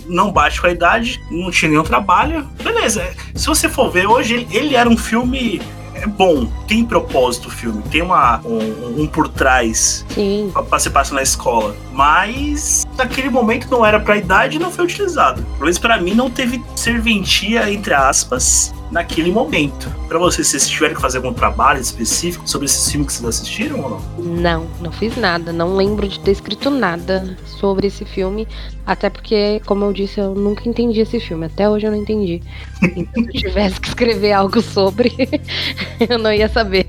não 0.07 0.29
bate 0.29 0.59
com 0.59 0.67
a 0.67 0.71
idade, 0.71 1.21
não 1.31 1.49
tinha 1.51 1.69
nenhum 1.69 1.83
trabalho. 1.83 2.45
Beleza, 2.61 3.01
se 3.33 3.47
você 3.47 3.69
for 3.69 3.89
ver, 3.89 4.07
hoje 4.07 4.33
ele, 4.33 4.47
ele 4.51 4.75
era 4.75 4.89
um 4.89 4.97
filme 4.97 5.61
é 6.01 6.07
bom, 6.07 6.45
tem 6.67 6.85
propósito 6.85 7.47
o 7.47 7.51
filme, 7.51 7.81
tem 7.83 8.01
uma, 8.01 8.39
um, 8.45 9.01
um 9.01 9.07
por 9.07 9.27
trás 9.27 10.05
Sim. 10.09 10.49
pra, 10.53 10.63
pra 10.63 10.79
se 10.79 10.89
passar 10.89 11.15
na 11.15 11.23
escola. 11.23 11.75
Mas 11.91 12.85
naquele 12.95 13.29
momento 13.29 13.69
não 13.69 13.85
era 13.85 13.99
pra 13.99 14.17
idade 14.17 14.57
e 14.57 14.59
não 14.59 14.71
foi 14.71 14.85
utilizado. 14.85 15.43
Pelo 15.43 15.61
menos 15.61 15.79
pra 15.79 15.99
mim 15.99 16.13
não 16.13 16.29
teve 16.29 16.63
serventia, 16.75 17.71
entre 17.71 17.93
aspas, 17.93 18.73
naquele 18.91 19.31
momento. 19.31 19.89
Pra 20.07 20.17
vocês, 20.17 20.47
vocês 20.47 20.67
tiveram 20.67 20.95
que 20.95 21.01
fazer 21.01 21.17
algum 21.17 21.33
trabalho 21.33 21.79
específico 21.79 22.47
sobre 22.47 22.65
esses 22.65 22.89
filmes 22.89 23.07
que 23.07 23.13
vocês 23.13 23.39
assistiram 23.39 23.81
ou 23.81 23.89
não? 23.89 23.99
Não, 24.17 24.67
não 24.81 24.91
fiz 24.91 25.15
nada. 25.17 25.51
Não 25.51 25.75
lembro 25.75 26.07
de 26.07 26.19
ter 26.19 26.31
escrito 26.31 26.69
nada 26.69 27.37
sobre 27.45 27.87
esse 27.87 28.05
filme. 28.05 28.47
Até 28.85 29.09
porque, 29.09 29.61
como 29.65 29.85
eu 29.85 29.93
disse, 29.93 30.19
eu 30.19 30.33
nunca 30.33 30.67
entendi 30.67 31.01
esse 31.01 31.19
filme. 31.19 31.45
Até 31.45 31.69
hoje 31.69 31.87
eu 31.87 31.91
não 31.91 31.99
entendi. 31.99 32.41
Então, 32.81 33.23
se 33.23 33.29
eu 33.29 33.41
tivesse 33.41 33.81
que 33.81 33.87
escrever 33.89 34.33
algo 34.33 34.61
sobre, 34.61 35.13
eu 36.09 36.17
não 36.17 36.31
ia 36.31 36.47
saber. 36.47 36.87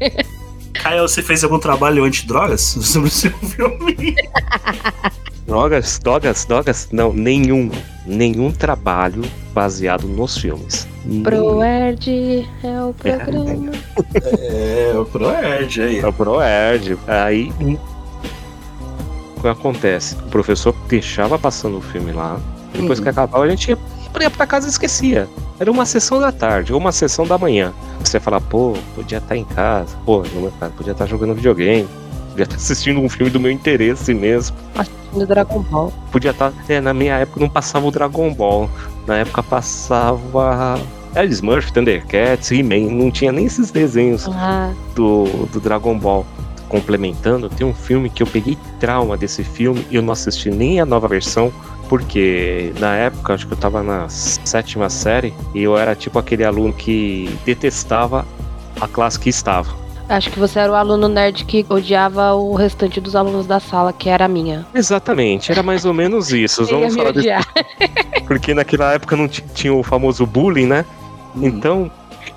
Caio, 0.73 1.03
você 1.03 1.23
fez 1.23 1.43
algum 1.43 1.59
trabalho 1.59 2.05
antidrogas 2.05 2.61
sobre 2.61 3.09
o 3.09 3.11
seu 3.11 3.33
filme? 3.33 4.15
Drogas, 5.49 5.99
drogas, 5.99 6.45
drogas? 6.45 6.89
Não, 6.93 7.11
nenhum. 7.13 7.71
Nenhum 8.07 8.53
trabalho 8.53 9.23
baseado 9.55 10.07
nos 10.07 10.37
filmes. 10.37 10.87
Proerd 11.25 12.47
é 12.63 12.83
o 12.83 12.93
programa. 12.93 13.73
É, 14.43 14.93
o 14.95 15.05
Proerd 15.07 15.81
aí. 15.83 15.99
É 16.01 16.07
o 16.07 16.13
Proerd. 16.13 16.99
Aí. 17.07 17.51
hum, 17.61 17.79
O 19.37 19.41
que 19.41 19.49
acontece? 19.49 20.17
O 20.17 20.29
professor 20.29 20.75
deixava 20.87 21.39
passando 21.39 21.79
o 21.79 21.81
filme 21.81 22.13
lá. 22.13 22.39
Depois 22.75 22.99
Uhum. 22.99 23.05
que 23.05 23.09
acabava, 23.09 23.43
a 23.45 23.49
gente 23.49 23.71
ia 23.71 23.79
ia 24.21 24.31
pra 24.31 24.47
casa 24.47 24.67
e 24.67 24.71
esquecia. 24.71 25.29
Era 25.61 25.71
uma 25.71 25.87
sessão 25.87 26.21
da 26.21 26.31
tarde 26.33 26.73
ou 26.75 26.79
uma 26.79 26.93
sessão 26.93 27.27
da 27.27 27.39
manhã. 27.39 27.73
Você 28.05 28.19
fala, 28.21 28.41
pô, 28.41 28.75
podia 28.95 29.19
estar 29.19 29.37
em 29.37 29.45
casa. 29.45 29.97
Pô, 30.05 30.23
no 30.35 30.41
meu 30.43 30.53
caso, 30.61 30.73
podia 30.75 30.93
estar 30.93 31.07
jogando 31.07 31.35
videogame. 31.35 31.89
Podia 32.31 32.43
estar 32.45 32.57
assistindo 32.57 33.01
um 33.01 33.09
filme 33.09 33.31
do 33.31 33.39
meu 33.41 33.51
interesse 33.51 34.13
mesmo. 34.13 34.57
No 35.13 35.27
Dragon 35.27 35.61
Ball. 35.63 35.93
Podia 36.13 36.31
estar. 36.33 36.53
É, 36.69 36.81
na 36.81 36.93
minha 36.93 37.15
época 37.17 37.41
não 37.41 37.49
passava 37.49 37.87
o 37.87 37.91
Dragon 37.91 38.33
Ball. 38.33 38.69
Na 39.07 39.17
época 39.19 39.43
passava. 39.43 40.79
Era 41.15 41.27
Smurf, 41.27 41.73
Thundercats, 41.73 42.51
He-Man. 42.51 42.91
Não 42.93 43.11
tinha 43.11 43.33
nem 43.33 43.47
esses 43.47 43.71
desenhos 43.71 44.29
Ah, 44.29 44.73
do, 44.95 45.25
do 45.53 45.61
Dragon 45.61 45.99
Ball. 45.99 46.27
Complementando, 46.69 47.49
tem 47.49 47.67
um 47.67 47.73
filme 47.73 48.11
que 48.11 48.23
eu 48.23 48.27
peguei 48.27 48.59
trauma 48.79 49.17
desse 49.17 49.43
filme 49.43 49.87
e 49.91 49.97
eu 49.97 50.03
não 50.03 50.13
assisti 50.13 50.51
nem 50.51 50.79
a 50.79 50.85
nova 50.85 51.09
versão, 51.09 51.51
porque 51.89 52.75
na 52.79 52.95
época, 52.95 53.33
acho 53.33 53.47
que 53.47 53.55
eu 53.55 53.57
tava 53.57 53.83
na 53.83 54.07
sétima 54.11 54.91
série, 54.91 55.33
e 55.55 55.63
eu 55.63 55.79
era 55.79 55.95
tipo 55.95 56.19
aquele 56.19 56.45
aluno 56.45 56.75
que 56.75 57.35
detestava 57.47 58.27
a 58.79 58.87
classe 58.87 59.19
que 59.19 59.31
estava. 59.31 59.71
Acho 60.09 60.31
que 60.31 60.39
você 60.39 60.59
era 60.61 60.73
o 60.73 60.75
aluno 60.75 61.09
nerd 61.09 61.45
que 61.45 61.65
odiava 61.69 62.33
o 62.35 62.55
restante 62.55 63.01
dos 63.01 63.15
alunos 63.17 63.47
da 63.47 63.61
sala, 63.61 63.93
que 63.93 64.09
era 64.09 64.25
a 64.25 64.29
minha. 64.29 64.67
Exatamente, 64.75 65.53
era 65.53 65.63
mais 65.63 65.85
ou 65.85 65.93
menos 65.95 66.33
isso. 66.33 66.65
Vamos 66.67 66.95
falar 66.95 67.13
desse, 67.13 67.27
odiar. 67.29 67.47
porque 68.27 68.55
naquela 68.55 68.93
época 68.95 69.17
não 69.17 69.29
ti- 69.29 69.45
tinha 69.55 69.73
o 69.73 69.83
famoso 69.83 70.27
bullying, 70.27 70.67
né? 70.67 70.85
Então, 71.37 71.91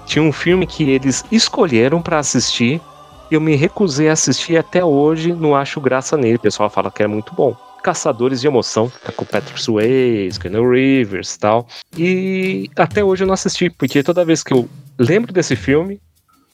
tinha 0.06 0.22
um 0.24 0.32
filme 0.32 0.66
que 0.68 0.90
eles 0.90 1.24
escolheram 1.32 2.02
pra 2.02 2.20
assistir. 2.20 2.82
Eu 3.30 3.40
me 3.40 3.56
recusei 3.56 4.10
a 4.10 4.14
assistir 4.14 4.54
e 4.54 4.58
até 4.58 4.84
hoje 4.84 5.32
não 5.34 5.56
acho 5.56 5.80
graça 5.80 6.18
nele. 6.18 6.36
O 6.36 6.40
pessoal 6.40 6.70
fala 6.70 6.92
que 6.92 7.02
é 7.02 7.08
muito 7.08 7.34
bom. 7.34 7.56
Caçadores 7.82 8.42
de 8.42 8.48
Emoção, 8.48 8.92
tá 9.04 9.12
com 9.12 9.26
Patrick 9.26 9.60
Swayze, 9.60 10.40
Keanu 10.40 10.70
Rivers 10.70 11.34
e 11.34 11.40
tal. 11.40 11.66
E 11.98 12.70
até 12.76 13.04
hoje 13.04 13.24
eu 13.24 13.28
não 13.28 13.34
assisti, 13.34 13.70
porque 13.72 14.04
toda 14.04 14.24
vez 14.26 14.44
que 14.44 14.54
eu 14.54 14.70
lembro 15.00 15.34
desse 15.34 15.56
filme, 15.56 16.00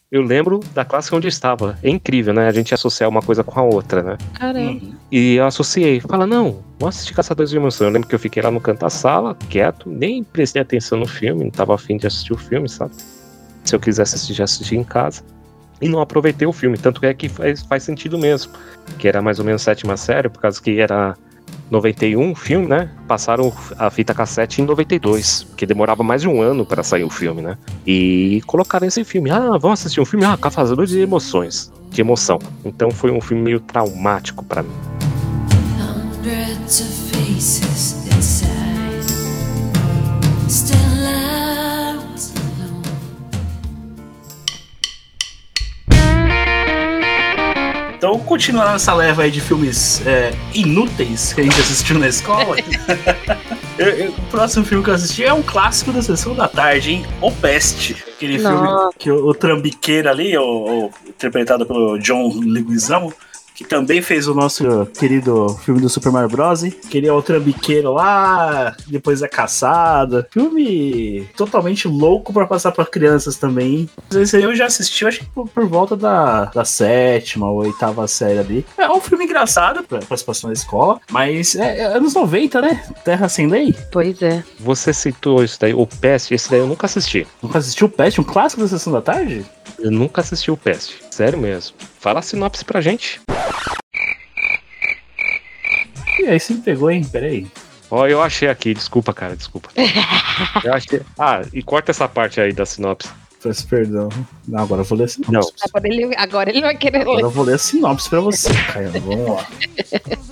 eu 0.10 0.22
lembro 0.22 0.62
da 0.74 0.86
classe 0.86 1.14
onde 1.14 1.28
eu 1.28 1.30
estava. 1.30 1.78
É 1.84 1.90
incrível, 1.90 2.34
né? 2.34 2.48
A 2.48 2.52
gente 2.52 2.74
associar 2.74 3.10
uma 3.10 3.22
coisa 3.22 3.44
com 3.44 3.60
a 3.60 3.64
outra, 3.64 4.02
né? 4.02 4.18
Caramba. 4.34 4.72
Uhum. 4.72 4.96
E 5.12 5.36
eu 5.36 5.46
associei. 5.46 6.00
Fala, 6.00 6.26
não, 6.26 6.64
vamos 6.80 6.96
assistir 6.96 7.14
Caçadores 7.14 7.50
de 7.50 7.58
Emoção. 7.58 7.88
Eu 7.88 7.94
lembro 7.94 8.08
que 8.08 8.16
eu 8.16 8.20
fiquei 8.20 8.42
lá 8.42 8.50
no 8.50 8.62
canto 8.62 8.80
da 8.80 8.90
sala, 8.90 9.38
quieto, 9.50 9.90
nem 9.90 10.24
prestei 10.24 10.62
atenção 10.62 10.98
no 10.98 11.08
filme, 11.08 11.44
não 11.44 11.52
tava 11.52 11.76
afim 11.76 11.98
de 11.98 12.08
assistir 12.08 12.34
o 12.34 12.38
filme, 12.38 12.70
sabe? 12.70 12.94
Se 13.66 13.76
eu 13.76 13.80
quisesse 13.80 14.16
assistir, 14.16 14.34
já 14.34 14.46
assisti 14.46 14.78
em 14.78 14.84
casa. 14.84 15.22
E 15.82 15.90
não 15.90 16.00
aproveitei 16.00 16.48
o 16.48 16.54
filme, 16.54 16.78
tanto 16.78 17.06
é 17.06 17.14
que 17.14 17.28
faz, 17.28 17.62
faz 17.64 17.84
sentido 17.84 18.18
mesmo. 18.18 18.54
Que 18.98 19.10
era 19.10 19.22
mais 19.22 19.40
ou 19.40 19.46
menos 19.46 19.62
sétima 19.62 19.98
série, 19.98 20.30
por 20.30 20.42
causa 20.42 20.62
que 20.62 20.80
era 20.80 21.16
91 21.70 22.32
o 22.32 22.36
filme, 22.36 22.68
né? 22.68 22.90
Passaram 23.08 23.54
a 23.78 23.90
fita 23.90 24.14
cassete 24.14 24.62
em 24.62 24.66
92, 24.66 25.44
porque 25.44 25.66
demorava 25.66 26.04
mais 26.04 26.22
de 26.22 26.28
um 26.28 26.42
ano 26.42 26.66
para 26.66 26.84
sair 26.84 27.04
o 27.04 27.10
filme, 27.10 27.42
né? 27.42 27.58
E 27.86 28.42
colocaram 28.46 28.88
esse 28.88 29.04
filme. 29.04 29.30
Ah, 29.30 29.58
vamos 29.60 29.80
assistir 29.80 30.02
um 30.02 30.06
filme? 30.06 30.26
Ah, 30.26 30.38
Caçadores 30.38 30.90
de 30.90 31.00
Emoções. 31.00 31.72
De 31.90 32.02
emoção. 32.02 32.40
Então 32.66 32.92
foi 32.92 33.12
um 33.12 33.22
filme 33.22 33.44
meio 33.44 33.60
traumático 33.60 34.44
para 34.44 34.64
mim. 34.64 34.72
Hundreds 35.80 36.82
of 36.82 36.90
faces 37.12 38.06
inside. 38.08 38.58
Still 40.50 40.87
Então, 48.18 48.26
continuando 48.26 48.76
essa 48.76 48.94
leva 48.94 49.24
aí 49.24 49.32
de 49.32 49.40
filmes 49.40 50.02
é, 50.06 50.34
inúteis 50.54 51.34
que 51.34 51.42
a 51.42 51.44
gente 51.44 51.60
assistiu 51.60 52.00
na 52.00 52.08
escola, 52.08 52.56
eu- 53.78 53.88
eu- 53.88 54.12
o 54.12 54.22
próximo 54.32 54.66
filme 54.66 54.84
que 54.84 54.90
eu 54.90 54.94
assisti 54.96 55.24
é 55.24 55.32
um 55.34 55.44
clássico 55.44 55.92
da 55.92 56.02
sessão 56.02 56.34
da 56.34 56.48
tarde, 56.48 56.92
hein? 56.94 57.06
O 57.22 57.32
Peste. 57.32 57.96
Aquele 58.16 58.40
filme 58.40 58.68
que 58.98 59.12
o, 59.12 59.28
o 59.28 59.34
trambiqueiro 59.36 60.10
ali, 60.10 60.36
o, 60.38 60.44
o- 60.44 60.92
interpretado 61.08 61.66
pelo 61.66 61.98
John 62.00 62.32
Leguizamo, 62.44 63.14
que 63.58 63.66
também 63.66 64.04
fez 64.04 64.28
o 64.28 64.36
nosso 64.36 64.86
querido 65.00 65.50
filme 65.66 65.82
do 65.82 65.90
Super 65.90 66.12
Mario 66.12 66.30
Bros. 66.30 66.62
Que 66.62 67.00
ele 67.00 67.08
é 67.08 67.12
o 67.12 67.24
trambiqueiro 67.24 67.92
lá, 67.92 68.76
depois 68.86 69.24
é 69.24 69.28
caçada. 69.28 70.28
Filme 70.30 71.28
totalmente 71.36 71.88
louco 71.88 72.32
pra 72.32 72.46
passar 72.46 72.72
pra 72.72 72.86
crianças 72.86 73.36
também. 73.36 73.90
Esse 74.14 74.38
aí 74.38 74.44
eu 74.44 74.56
já 74.56 74.68
assisti, 74.68 75.08
acho 75.08 75.20
que 75.22 75.26
por, 75.26 75.50
por 75.50 75.68
volta 75.68 75.98
da, 75.98 76.46
da 76.46 76.64
sétima 76.64 77.50
ou 77.50 77.58
oitava 77.64 78.08
série 78.08 78.38
ali. 78.38 78.66
É 78.78 78.88
um 78.92 79.02
filme 79.02 79.26
engraçado 79.26 79.84
pra 79.84 80.00
participação 80.00 80.50
da 80.52 80.54
escola, 80.54 81.00
mas 81.10 81.56
é, 81.56 81.80
é 81.80 81.86
anos 81.86 82.14
90, 82.14 82.62
né? 82.62 82.84
Terra 83.04 83.28
Sem 83.28 83.48
Lei. 83.48 83.76
Pois 83.92 84.22
é. 84.22 84.44
Você 84.60 84.94
citou 84.94 85.44
isso 85.44 85.58
daí, 85.60 85.74
o 85.74 85.88
Pest, 85.88 86.32
esse 86.32 86.52
daí 86.52 86.60
eu 86.60 86.68
nunca 86.68 86.86
assisti. 86.86 87.26
Nunca 87.42 87.58
assistiu 87.58 87.88
o 87.88 87.90
Pest, 87.90 88.20
um 88.20 88.24
clássico 88.24 88.62
da 88.62 88.68
Sessão 88.68 88.94
da 88.94 89.02
Tarde? 89.02 89.44
Eu 89.80 89.92
nunca 89.92 90.22
assisti 90.22 90.50
o 90.50 90.58
Pest. 90.58 90.94
Sério 91.12 91.38
mesmo. 91.40 91.76
Fala 92.00 92.20
a 92.20 92.22
sinopse 92.24 92.66
pra 92.66 92.82
gente. 92.82 93.22
E 96.20 96.26
aí 96.26 96.40
você 96.40 96.54
me 96.54 96.62
pegou, 96.62 96.90
hein? 96.90 97.04
Peraí. 97.04 97.48
Ó, 97.90 98.06
eu 98.08 98.22
achei 98.22 98.50
aqui, 98.50 98.74
desculpa, 98.74 99.14
cara, 99.14 99.36
desculpa. 99.36 99.70
Eu 100.64 100.74
achei. 100.74 101.02
Ah, 101.18 101.42
e 101.54 101.64
corta 101.64 101.92
essa 101.92 102.08
parte 102.08 102.42
aí 102.42 102.52
da 102.52 102.66
sinopse. 102.66 103.08
Peço 103.42 103.66
perdão. 103.68 104.10
Não, 104.48 104.64
agora 104.64 104.82
eu 104.82 104.86
vou 104.86 104.98
ler 104.98 105.06
a 105.06 105.08
sinopse. 105.08 105.32
Não. 105.32 105.42
Agora 105.70 105.88
ele, 105.88 106.16
agora 106.18 106.50
ele 106.50 106.62
vai 106.62 106.76
querer 106.76 107.02
Agora 107.02 107.18
ler. 107.18 107.24
eu 107.24 107.30
vou 107.30 107.46
ler 107.46 107.54
a 107.54 107.58
sinopse 107.58 108.10
pra 108.10 108.20
você, 108.20 108.50
Caio. 108.74 108.92
Vamos 109.02 109.30
lá. 109.30 109.48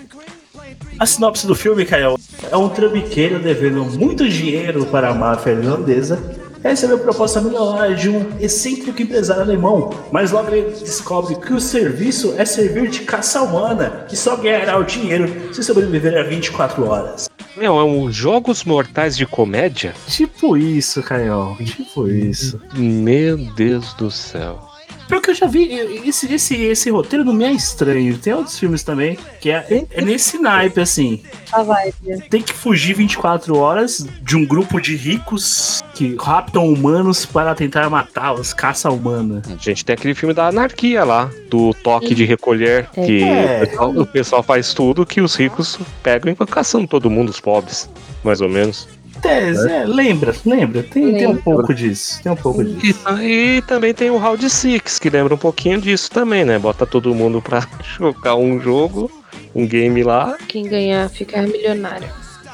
A 0.97 1.05
sinopse 1.05 1.45
do 1.45 1.53
filme, 1.53 1.85
Caio, 1.85 2.15
é 2.49 2.55
um 2.55 2.69
trambiqueiro 2.69 3.39
devendo 3.39 3.83
muito 3.83 4.27
dinheiro 4.29 4.85
para 4.85 5.09
a 5.09 5.13
máfia 5.13 5.51
irlandesa. 5.51 6.15
Recebeu 6.63 6.99
proposta 6.99 7.41
milionária 7.41 7.95
de 7.95 8.09
um 8.09 8.25
excêntrico 8.39 9.01
empresário 9.01 9.43
alemão, 9.43 9.91
mas 10.11 10.31
logo 10.31 10.49
ele 10.49 10.71
descobre 10.71 11.35
que 11.35 11.53
o 11.53 11.59
serviço 11.59 12.35
é 12.37 12.45
servir 12.45 12.89
de 12.89 13.01
caça 13.01 13.41
humana 13.41 14.05
e 14.11 14.15
só 14.15 14.35
ganhará 14.35 14.77
o 14.77 14.83
dinheiro 14.83 15.53
se 15.53 15.63
sobreviver 15.63 16.17
a 16.17 16.23
24 16.23 16.87
horas. 16.87 17.29
Meu, 17.55 17.79
é 17.79 17.83
um 17.83 18.11
Jogos 18.11 18.65
Mortais 18.65 19.15
de 19.15 19.25
Comédia? 19.25 19.93
Tipo 20.07 20.57
isso, 20.57 21.01
Caio. 21.01 21.55
Tipo 21.63 22.07
isso. 22.09 22.59
Meu 22.73 23.37
Deus 23.37 23.93
do 23.93 24.11
céu. 24.11 24.74
Pior 25.07 25.21
que 25.21 25.29
eu 25.31 25.35
já 25.35 25.45
vi, 25.47 25.65
esse, 26.07 26.33
esse, 26.33 26.55
esse 26.63 26.89
roteiro 26.89 27.23
não 27.23 27.33
me 27.33 27.43
é 27.45 27.51
estranho. 27.51 28.17
Tem 28.17 28.33
outros 28.33 28.57
filmes 28.57 28.83
também 28.83 29.17
que 29.39 29.51
é, 29.51 29.85
é 29.91 30.01
nesse 30.01 30.37
naipe, 30.39 30.81
assim. 30.81 31.21
Ah, 31.51 31.63
vai. 31.63 31.93
Tem 32.29 32.41
que 32.41 32.53
fugir 32.53 32.95
24 32.95 33.55
horas 33.57 34.05
de 34.21 34.35
um 34.35 34.45
grupo 34.45 34.79
de 34.81 34.95
ricos 34.95 35.83
que 35.93 36.15
raptam 36.19 36.67
humanos 36.67 37.25
para 37.25 37.53
tentar 37.55 37.89
matá-los, 37.89 38.53
caça 38.53 38.89
humana. 38.89 39.41
A 39.47 39.61
gente 39.63 39.85
tem 39.85 39.93
aquele 39.93 40.15
filme 40.15 40.33
da 40.33 40.47
anarquia 40.47 41.03
lá, 41.03 41.29
do 41.49 41.73
toque 41.83 42.13
de 42.15 42.25
recolher, 42.25 42.87
É. 42.95 43.05
que 43.05 43.23
É. 43.23 43.61
o, 43.63 43.67
pessoal, 43.67 43.89
o 43.91 44.05
pessoal 44.05 44.43
faz 44.43 44.73
tudo 44.73 45.05
que 45.05 45.21
os 45.21 45.35
ricos 45.35 45.79
pegam 46.03 46.31
e 46.31 46.35
vão 46.35 46.47
caçando 46.47 46.87
todo 46.87 47.09
mundo, 47.09 47.29
os 47.29 47.39
pobres, 47.39 47.89
mais 48.23 48.41
ou 48.41 48.49
menos. 48.49 48.87
É, 49.23 49.49
é, 49.49 49.85
lembra, 49.85 50.35
lembra. 50.45 50.83
Tem, 50.83 51.03
tem 51.13 51.27
um 51.27 51.29
Lembra. 51.29 51.41
pouco 51.43 51.73
disso. 51.73 52.21
Tem 52.21 52.31
um 52.31 52.35
pouco 52.35 52.63
disso. 52.63 52.99
E, 53.21 53.57
e 53.57 53.61
também 53.63 53.93
tem 53.93 54.09
o 54.09 54.17
Round 54.17 54.47
Six, 54.49 54.99
que 54.99 55.09
lembra 55.09 55.33
um 55.33 55.37
pouquinho 55.37 55.81
disso 55.81 56.11
também, 56.11 56.45
né? 56.45 56.59
Bota 56.59 56.85
todo 56.85 57.13
mundo 57.15 57.41
pra 57.41 57.67
jogar 57.97 58.35
um 58.35 58.59
jogo, 58.59 59.09
um 59.53 59.65
game 59.65 60.03
lá, 60.03 60.37
Quem 60.47 60.67
ganhar 60.67 61.09
fica 61.09 61.41
milionário. 61.41 62.07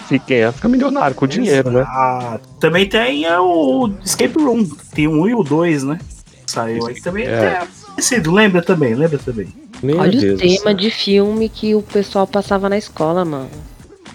fica, 0.07 0.51
fica 0.53 0.67
milionário 0.69 1.15
com 1.15 1.25
o 1.25 1.27
dinheiro, 1.27 1.71
né? 1.71 1.81
Ah, 1.87 2.39
também 2.59 2.87
tem 2.87 3.25
é, 3.25 3.39
o 3.39 3.89
Escape 4.03 4.41
Room. 4.41 4.65
Tem 4.93 5.07
1 5.07 5.29
e 5.29 5.35
o 5.35 5.43
2, 5.43 5.83
né? 5.83 5.99
Saiu 6.45 6.85
aí 6.87 7.01
também. 7.01 7.25
É. 7.25 7.63
É. 7.63 8.29
lembra 8.29 8.61
também, 8.61 8.93
lembra 8.93 9.17
também. 9.19 9.47
Meu 9.81 9.97
Olha 9.97 10.11
Deus 10.19 10.39
o 10.39 10.43
tema 10.43 10.75
de 10.75 10.91
filme 10.91 11.49
que 11.49 11.73
o 11.73 11.81
pessoal 11.81 12.27
passava 12.27 12.69
na 12.69 12.77
escola, 12.77 13.25
mano. 13.25 13.49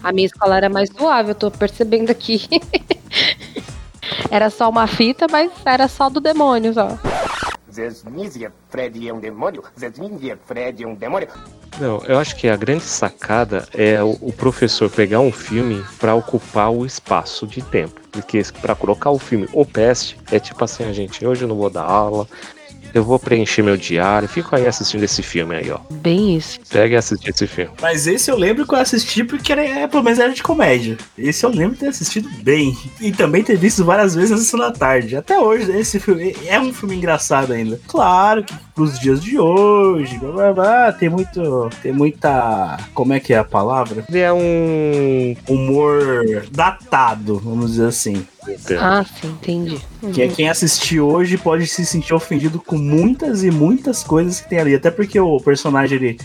A 0.06 0.12
minha 0.12 0.26
escola 0.26 0.56
era 0.56 0.68
mais 0.68 0.88
suave, 0.96 1.32
eu 1.32 1.34
tô 1.34 1.50
percebendo 1.50 2.10
aqui. 2.10 2.46
era 4.30 4.48
só 4.50 4.70
uma 4.70 4.86
fita, 4.86 5.26
mas 5.28 5.50
era 5.64 5.88
só 5.88 6.08
do 6.08 6.20
demônio, 6.20 6.72
só. 6.72 6.96
Zezmizia, 7.68 8.52
Fred 8.68 9.08
é 9.08 9.12
um 9.12 9.18
demônio. 9.18 9.64
Zezmizia, 9.76 10.38
Fred 10.46 10.84
é 10.84 10.86
um 10.86 10.94
demônio. 10.94 11.26
Não, 11.80 12.00
eu 12.04 12.20
acho 12.20 12.36
que 12.36 12.48
a 12.48 12.54
grande 12.54 12.84
sacada 12.84 13.66
é 13.74 14.00
o, 14.00 14.16
o 14.20 14.32
professor 14.32 14.88
pegar 14.88 15.18
um 15.18 15.32
filme 15.32 15.84
pra 15.98 16.14
ocupar 16.14 16.70
o 16.70 16.86
espaço 16.86 17.44
de 17.44 17.60
tempo. 17.60 18.00
Porque 18.12 18.40
pra 18.60 18.76
colocar 18.76 19.10
o 19.10 19.18
filme 19.18 19.48
O 19.52 19.66
Peste 19.66 20.16
é 20.30 20.38
tipo 20.38 20.62
assim, 20.62 20.84
a 20.84 20.92
gente, 20.92 21.26
hoje 21.26 21.42
eu 21.42 21.48
não 21.48 21.56
vou 21.56 21.68
dar 21.68 21.82
aula, 21.82 22.28
eu 22.98 23.04
vou 23.04 23.18
preencher 23.18 23.62
meu 23.62 23.76
diário, 23.76 24.28
fico 24.28 24.54
aí 24.56 24.66
assistindo 24.66 25.02
esse 25.02 25.22
filme 25.22 25.54
aí, 25.54 25.70
ó. 25.70 25.78
Bem 25.90 26.36
isso. 26.36 26.58
Pega 26.70 26.94
e 26.94 26.96
assiste 26.96 27.28
esse 27.28 27.46
filme. 27.46 27.70
Mas 27.80 28.06
esse 28.06 28.30
eu 28.30 28.36
lembro 28.36 28.66
que 28.66 28.74
eu 28.74 28.78
assisti 28.78 29.22
porque 29.22 29.52
era, 29.52 29.62
é, 29.62 29.86
pelo 29.86 30.02
menos 30.02 30.18
era 30.18 30.32
de 30.32 30.42
comédia. 30.42 30.96
Esse 31.16 31.44
eu 31.44 31.50
lembro 31.50 31.74
de 31.74 31.80
ter 31.80 31.88
assistido 31.88 32.28
bem. 32.42 32.76
E 33.00 33.12
também 33.12 33.42
ter 33.42 33.56
visto 33.56 33.84
várias 33.84 34.14
vezes 34.14 34.30
na 34.30 34.36
sessão 34.38 34.60
da 34.60 34.72
tarde. 34.72 35.16
Até 35.16 35.38
hoje, 35.38 35.70
esse 35.72 36.00
filme 36.00 36.34
é 36.46 36.58
um 36.58 36.72
filme 36.72 36.96
engraçado 36.96 37.52
ainda. 37.52 37.80
Claro 37.86 38.42
que 38.42 38.54
pros 38.74 38.98
dias 38.98 39.22
de 39.22 39.38
hoje, 39.38 40.18
blá, 40.18 40.30
blá, 40.30 40.52
blá, 40.52 40.92
tem 40.92 41.08
muito. 41.08 41.70
Tem 41.82 41.92
muita. 41.92 42.78
Como 42.94 43.12
é 43.12 43.20
que 43.20 43.32
é 43.32 43.38
a 43.38 43.44
palavra? 43.44 44.04
Ele 44.08 44.18
é 44.18 44.32
um. 44.32 45.34
Humor 45.48 46.46
datado, 46.50 47.38
vamos 47.38 47.72
dizer 47.72 47.88
assim. 47.88 48.26
Ah, 48.78 49.04
sim, 49.04 49.28
entendi. 49.28 49.80
Que 50.12 50.22
é 50.22 50.28
quem 50.28 50.48
assistir 50.48 51.00
hoje 51.00 51.36
pode 51.36 51.66
se 51.66 51.84
sentir 51.84 52.14
ofendido 52.14 52.60
com 52.60 52.76
muitas 52.76 53.42
e 53.42 53.50
muitas 53.50 54.02
coisas 54.02 54.40
que 54.40 54.48
tem 54.48 54.58
ali. 54.58 54.74
Até 54.74 54.90
porque 54.90 55.18
o 55.18 55.38
personagem 55.40 55.96
ele 55.96 56.18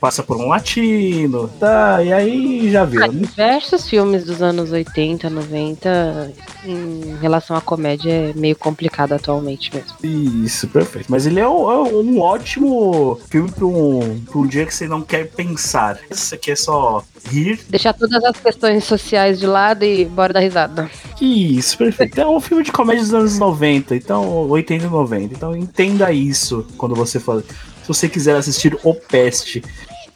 passa 0.00 0.22
por 0.22 0.36
um 0.36 0.48
latino, 0.48 1.48
tá? 1.58 2.02
E 2.02 2.12
aí 2.12 2.70
já 2.70 2.84
viu, 2.84 3.02
Ah, 3.02 3.08
né? 3.08 3.14
diversos 3.26 3.88
filmes 3.88 4.24
dos 4.24 4.40
anos 4.42 4.70
80, 4.70 5.28
90, 5.28 6.32
em 6.64 7.16
relação 7.20 7.56
à 7.56 7.60
comédia, 7.60 8.10
é 8.10 8.32
meio 8.34 8.54
complicado 8.56 9.12
atualmente 9.12 9.72
mesmo. 9.74 10.44
Isso, 10.44 10.68
perfeito. 10.68 11.06
Mas 11.08 11.26
ele 11.26 11.40
é 11.40 11.48
um, 11.48 11.70
é 11.70 11.76
um 11.92 12.20
ótimo 12.20 13.18
filme 13.28 13.50
pra 13.50 13.66
um, 13.66 14.20
pra 14.20 14.38
um 14.38 14.46
dia 14.46 14.64
que 14.66 14.74
você 14.74 14.86
não 14.86 15.02
quer 15.02 15.28
pensar. 15.30 15.98
Isso 16.10 16.34
aqui 16.34 16.52
é 16.52 16.56
só 16.56 17.02
rir. 17.28 17.58
Deixar 17.68 17.92
todas 17.92 18.22
as 18.24 18.38
questões 18.38 18.84
sociais 18.84 19.38
de 19.38 19.46
lado 19.46 19.84
e 19.84 20.04
bora 20.04 20.32
dar 20.32 20.40
risada. 20.40 20.88
Isso, 21.20 21.76
perfeito. 21.76 22.20
É 22.20 22.26
um 22.26 22.40
filme 22.40 22.62
de 22.62 22.70
comédia 22.72 23.02
dos 23.02 23.14
anos 23.14 23.38
90, 23.38 23.96
então 23.96 24.48
80 24.48 24.84
e 24.86 24.88
90. 24.88 25.34
Então 25.34 25.56
entenda 25.56 26.12
isso 26.12 26.64
quando 26.76 26.94
você 26.94 27.18
for. 27.18 27.42
Se 27.82 27.88
você 27.88 28.08
quiser 28.08 28.36
assistir 28.36 28.78
O 28.84 28.92
Peste, 28.94 29.62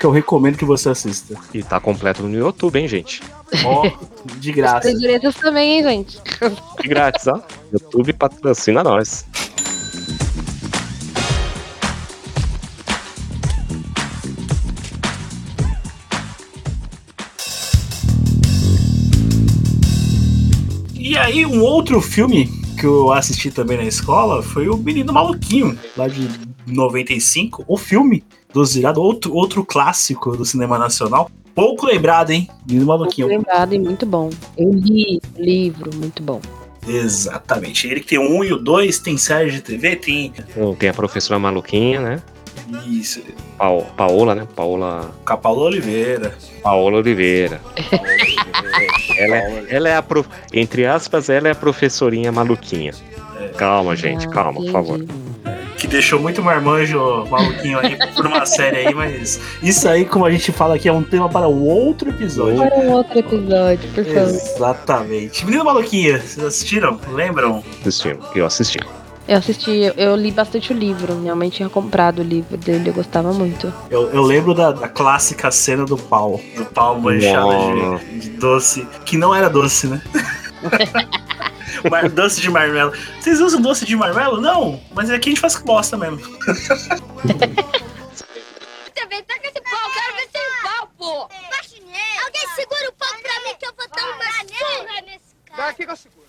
que 0.03 0.07
eu 0.07 0.11
recomendo 0.11 0.59
que 0.59 0.65
você 0.65 0.89
assista. 0.89 1.39
E 1.55 1.63
tá 1.63 1.79
completo 1.79 2.25
no 2.25 2.37
YouTube, 2.37 2.77
hein, 2.77 2.89
gente? 2.89 3.23
Ó, 3.65 3.89
de 4.37 4.51
graça. 4.51 4.89
As 4.89 4.99
direitos 4.99 5.37
também, 5.37 5.79
hein, 5.79 5.85
gente? 5.85 6.19
De 6.81 6.89
grátis, 6.89 7.29
ó. 7.29 7.41
YouTube 7.73 8.13
patrocina 8.15 8.83
nós. 8.83 9.25
E 20.99 21.17
aí, 21.17 21.47
um 21.47 21.63
outro 21.63 22.01
filme 22.01 22.49
que 22.77 22.85
eu 22.85 23.13
assisti 23.13 23.53
também 23.53 23.77
na 23.77 23.85
escola 23.85 24.43
foi 24.43 24.69
o 24.69 24.77
Menino 24.77 25.13
Maluquinho, 25.13 25.79
lá 25.97 26.09
de 26.09 26.29
95. 26.67 27.65
O 27.69 27.77
filme 27.77 28.25
do 28.53 28.65
Zirado, 28.65 29.01
outro, 29.03 29.35
outro 29.35 29.65
clássico 29.65 30.37
do 30.37 30.45
cinema 30.45 30.79
nacional. 30.79 31.31
Pouco 31.55 31.87
lembrado, 31.87 32.31
hein? 32.31 32.49
Menino 32.67 32.87
Maluquinho. 32.87 33.27
Lembrado 33.29 33.75
e 33.75 33.79
muito 33.79 34.07
bom. 34.07 34.31
Eu 34.57 34.71
li 34.73 35.21
o 35.39 35.43
livro, 35.43 35.91
muito 35.95 36.23
bom. 36.23 36.41
Exatamente. 36.89 37.87
Ele 37.87 38.01
que 38.01 38.07
tem 38.09 38.19
o 38.19 38.23
1 38.39 38.45
e 38.45 38.53
o 38.55 38.59
2, 38.59 38.99
tem 38.99 39.17
série 39.17 39.51
de 39.51 39.61
TV, 39.61 39.97
tem. 39.97 40.33
Então, 40.37 40.75
Tem 40.75 40.89
a 40.89 40.95
professora 40.95 41.39
maluquinha, 41.39 42.01
né? 42.01 42.23
Isso. 42.87 43.21
Pao- 43.59 43.83
Paola, 43.97 44.35
né? 44.35 44.49
Paola. 44.57 45.11
Com 45.27 45.33
a 45.33 45.37
Paula 45.37 45.63
Oliveira. 45.65 46.35
Paola 46.63 46.99
Oliveira. 46.99 47.61
Ela 49.19 49.37
é, 49.37 49.67
ela 49.69 49.89
é 49.91 49.97
a 49.97 50.03
prof... 50.03 50.29
Entre 50.53 50.87
aspas, 50.87 51.29
ela 51.29 51.49
é 51.49 51.51
a 51.53 51.55
professorinha 51.55 52.33
maluquinha. 52.33 52.93
Calma, 53.57 53.95
gente, 53.95 54.27
Ah, 54.27 54.31
calma, 54.31 54.61
por 54.61 54.71
favor. 54.71 55.05
Deixou 55.93 56.19
muito 56.19 56.43
marmanjo 56.43 57.27
maluquinho 57.31 57.79
aí 57.79 57.97
por 58.15 58.27
uma 58.27 58.47
série 58.47 58.79
aí, 58.79 58.95
mas 58.95 59.39
isso 59.63 59.87
aí, 59.87 60.07
como 60.07 60.25
a 60.25 60.31
gente 60.31 60.51
fala 60.51 60.77
aqui, 60.77 60.89
é 60.89 60.93
um 60.93 61.03
tema 61.03 61.29
para 61.29 61.47
um 61.47 61.63
outro 61.63 62.09
episódio. 62.09 62.57
Para 62.57 62.79
um 62.79 62.91
outro 62.93 63.19
episódio, 63.19 63.91
por 63.91 64.05
favor. 64.05 64.29
Exatamente. 64.29 65.45
Menino 65.45 65.65
Maluquinha, 65.65 66.19
vocês 66.19 66.45
assistiram? 66.45 66.99
Lembram? 67.13 67.63
Assistindo, 67.81 68.25
eu 68.35 68.47
assisti. 68.47 68.79
Eu 69.29 69.37
assisti, 69.37 69.71
eu, 69.71 69.93
eu 69.97 70.17
li 70.17 70.33
bastante 70.33 70.73
o 70.73 70.77
livro. 70.77 71.15
Minha 71.15 71.37
mãe 71.37 71.49
tinha 71.49 71.69
comprado 71.69 72.21
o 72.21 72.23
livro 72.25 72.57
dele, 72.57 72.91
eu 72.91 72.95
gostava 72.95 73.33
muito. 73.33 73.73
Eu, 73.91 74.11
eu 74.11 74.23
lembro 74.23 74.53
da, 74.53 74.73
da 74.73 74.89
clássica 74.89 75.51
cena 75.51 75.85
do 75.85 75.97
pau. 75.97 76.41
Do 76.57 76.65
pau 76.65 76.99
manchado 76.99 77.99
de, 77.99 78.19
de 78.19 78.31
doce. 78.31 78.87
Que 79.05 79.17
não 79.17 79.33
era 79.35 79.49
doce, 79.49 79.87
né? 79.87 80.03
Mar... 81.91 82.09
doce 82.09 82.41
de 82.41 82.51
marmelo. 82.51 82.93
Vocês 83.21 83.41
usam 83.41 83.61
doce 83.61 83.85
de 83.85 83.97
marmelo? 83.97 84.41
Não, 84.41 84.81
mas 84.93 85.11
aqui 85.11 85.31
a 85.31 85.33
gente 85.33 85.41
faz 85.41 85.57
com 85.57 85.65
bosta 85.65 85.97
mesmo. 85.97 86.19
Também 88.95 89.23
taca 89.25 89.47
esse 89.47 89.61
pau, 89.61 89.91
quero 89.95 90.15
ver 90.17 90.29
sem 90.33 90.43
pau, 90.63 90.89
pô! 90.97 91.29
Alguém 92.25 92.47
segura 92.55 92.89
o 92.89 92.93
pau 92.93 93.09
pra 93.21 93.41
mim 93.45 93.57
que 93.59 93.67
eu 93.67 93.73
vou 93.77 93.89
dar 93.89 94.05
uma 94.05 94.25
surra 94.45 95.01
nesse 95.03 95.35
cara. 95.47 95.69
Aqui, 95.69 95.85
que 95.85 95.91
eu 95.91 95.97
seguro. 95.97 96.22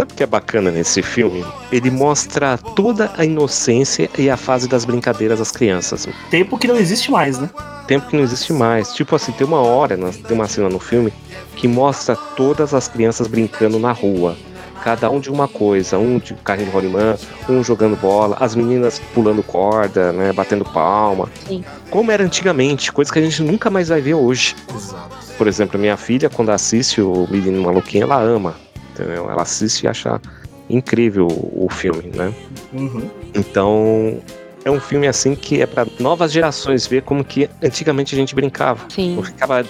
Sabe 0.00 0.12
o 0.14 0.16
que 0.16 0.22
é 0.22 0.26
bacana 0.26 0.70
nesse 0.70 1.02
filme? 1.02 1.44
Ele 1.70 1.90
mostra 1.90 2.56
toda 2.56 3.12
a 3.18 3.24
inocência 3.24 4.08
e 4.16 4.30
a 4.30 4.36
fase 4.38 4.66
das 4.66 4.86
brincadeiras 4.86 5.40
das 5.40 5.52
crianças. 5.52 6.08
Tempo 6.30 6.56
que 6.56 6.66
não 6.66 6.76
existe 6.76 7.10
mais, 7.10 7.38
né? 7.38 7.50
Tempo 7.86 8.06
que 8.08 8.16
não 8.16 8.24
existe 8.24 8.50
mais. 8.50 8.94
Tipo 8.94 9.14
assim, 9.16 9.30
tem 9.32 9.46
uma 9.46 9.60
hora, 9.60 9.98
na- 9.98 10.08
tem 10.10 10.34
uma 10.34 10.48
cena 10.48 10.70
no 10.70 10.78
filme 10.78 11.12
que 11.54 11.68
mostra 11.68 12.16
todas 12.16 12.72
as 12.72 12.88
crianças 12.88 13.26
brincando 13.26 13.78
na 13.78 13.92
rua. 13.92 14.38
Cada 14.82 15.10
um 15.10 15.20
de 15.20 15.28
uma 15.30 15.46
coisa, 15.46 15.98
um 15.98 16.18
de 16.18 16.32
carrinho 16.32 16.68
de 16.68 16.72
rolimã, 16.72 17.18
um 17.46 17.62
jogando 17.62 17.94
bola, 18.00 18.38
as 18.40 18.54
meninas 18.54 18.98
pulando 19.12 19.42
corda, 19.42 20.12
né, 20.12 20.32
batendo 20.32 20.64
palma. 20.64 21.28
Sim. 21.46 21.62
Como 21.90 22.10
era 22.10 22.24
antigamente, 22.24 22.90
coisa 22.90 23.12
que 23.12 23.18
a 23.18 23.22
gente 23.22 23.42
nunca 23.42 23.68
mais 23.68 23.88
vai 23.90 24.00
ver 24.00 24.14
hoje. 24.14 24.56
Exato. 24.74 25.10
Por 25.36 25.46
exemplo, 25.46 25.76
a 25.76 25.78
minha 25.78 25.98
filha, 25.98 26.30
quando 26.30 26.48
assiste 26.48 27.02
o 27.02 27.28
Menino 27.30 27.60
Maluquinho, 27.62 28.04
ela 28.04 28.18
ama, 28.18 28.54
entendeu? 28.92 29.30
Ela 29.30 29.42
assiste 29.42 29.84
e 29.84 29.88
acha 29.88 30.20
incrível 30.68 31.26
o 31.28 31.68
filme, 31.70 32.10
né? 32.14 32.32
Uhum. 32.72 33.10
Então, 33.34 34.20
é 34.64 34.70
um 34.70 34.80
filme 34.80 35.08
assim 35.08 35.34
que 35.34 35.60
é 35.60 35.66
para 35.66 35.86
novas 35.98 36.32
gerações 36.32 36.86
ver 36.86 37.02
como 37.02 37.24
que 37.24 37.48
antigamente 37.62 38.14
a 38.14 38.18
gente 38.18 38.34
brincava. 38.34 38.86
Sim. 38.88 39.16
Não 39.16 39.22
ficava 39.22 39.64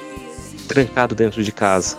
trancado 0.68 1.14
dentro 1.14 1.42
de 1.42 1.52
casa. 1.52 1.96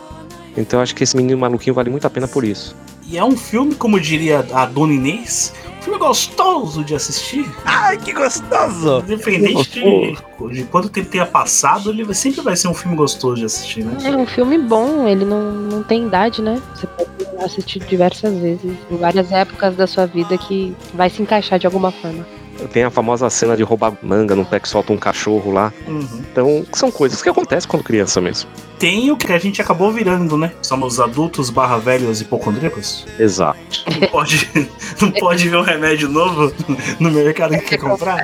Então, 0.55 0.81
acho 0.81 0.93
que 0.93 1.03
esse 1.03 1.15
Menino 1.15 1.38
Maluquinho 1.38 1.73
vale 1.73 1.89
muito 1.89 2.05
a 2.05 2.10
pena 2.10 2.27
por 2.27 2.43
isso. 2.43 2.75
E 3.07 3.17
é 3.17 3.23
um 3.23 3.36
filme, 3.36 3.75
como 3.75 3.99
diria 3.99 4.45
a 4.53 4.65
Dona 4.65 4.93
Inês, 4.93 5.53
um 5.79 5.81
filme 5.81 5.99
gostoso 5.99 6.84
de 6.84 6.95
assistir. 6.95 7.45
Ai, 7.65 7.97
que 7.97 8.13
gostoso! 8.13 8.99
Independente 8.99 9.69
de, 9.71 10.53
de 10.53 10.63
quanto 10.65 10.88
tempo 10.89 11.10
tenha 11.10 11.25
passado, 11.25 11.89
ele 11.89 12.13
sempre 12.13 12.41
vai 12.41 12.55
ser 12.55 12.67
um 12.67 12.73
filme 12.73 12.95
gostoso 12.95 13.36
de 13.36 13.45
assistir, 13.45 13.84
né? 13.84 13.97
É 14.03 14.15
um 14.15 14.25
filme 14.25 14.57
bom, 14.57 15.07
ele 15.07 15.25
não, 15.25 15.51
não 15.51 15.84
tem 15.84 16.05
idade, 16.05 16.41
né? 16.41 16.62
Você 16.73 16.88
pode 16.88 17.11
assistir 17.45 17.80
diversas 17.80 18.38
vezes, 18.38 18.77
em 18.89 18.97
várias 18.97 19.32
épocas 19.32 19.75
da 19.75 19.88
sua 19.88 20.06
vida 20.06 20.38
que 20.38 20.75
vai 20.93 21.10
se 21.10 21.21
encaixar 21.21 21.60
de 21.60 21.65
alguma 21.65 21.91
forma. 21.91 22.25
Tem 22.71 22.84
a 22.84 22.89
famosa 22.89 23.30
cena 23.30 23.58
de 23.58 23.63
roubar 23.63 23.93
manga 24.04 24.36
num 24.36 24.43
pé 24.43 24.60
que 24.60 24.69
solta 24.69 24.93
um 24.93 24.97
cachorro 24.97 25.51
lá. 25.51 25.73
Uhum. 25.88 26.08
Então, 26.32 26.65
são 26.73 26.91
coisas 26.91 27.21
que 27.21 27.30
acontecem 27.30 27.69
quando 27.69 27.84
criança 27.84 28.21
mesmo. 28.21 28.49
Tem 28.77 29.12
o 29.12 29.17
que 29.17 29.32
a 29.32 29.38
gente 29.38 29.62
acabou 29.62 29.91
virando, 29.91 30.38
né? 30.38 30.51
Somos 30.62 30.99
adultos 30.99 31.49
barra 31.49 31.77
velhos 31.77 32.21
hipocondríacos. 32.21 33.06
Exato. 33.19 33.60
Não 33.99 34.08
pode, 34.10 34.49
não 35.01 35.12
pode 35.12 35.49
ver 35.49 35.58
um 35.58 35.62
remédio 35.62 36.10
novo 36.10 36.51
no 36.99 37.12
mercado 37.12 37.58
que 37.58 37.62
quer 37.65 37.77
comprar. 37.77 38.23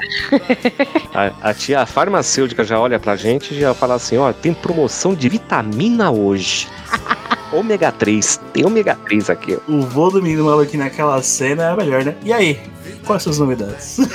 A, 1.14 1.50
a 1.50 1.54
tia 1.54 1.86
farmacêutica 1.86 2.64
já 2.64 2.80
olha 2.80 3.00
pra 3.00 3.16
gente 3.16 3.54
e 3.54 3.60
já 3.60 3.74
fala 3.74 3.96
assim: 3.96 4.18
ó, 4.18 4.32
tem 4.34 4.54
promoção 4.54 5.14
de 5.14 5.30
vitamina 5.30 6.12
hoje. 6.12 6.68
ômega 7.52 7.92
3, 7.92 8.40
tem 8.54 8.66
ômega 8.66 8.96
3 9.06 9.30
aqui. 9.30 9.58
ó. 9.58 9.72
O 9.72 9.82
voo 9.82 10.12
do 10.12 10.22
menino 10.22 10.46
maluquinho 10.46 10.84
naquela 10.84 11.22
cena 11.22 11.72
é 11.72 11.76
melhor, 11.76 12.04
né? 12.04 12.16
E 12.24 12.32
aí, 12.34 12.60
quais 13.06 13.24
são 13.24 13.32
as 13.32 13.40
novidades? 13.40 13.98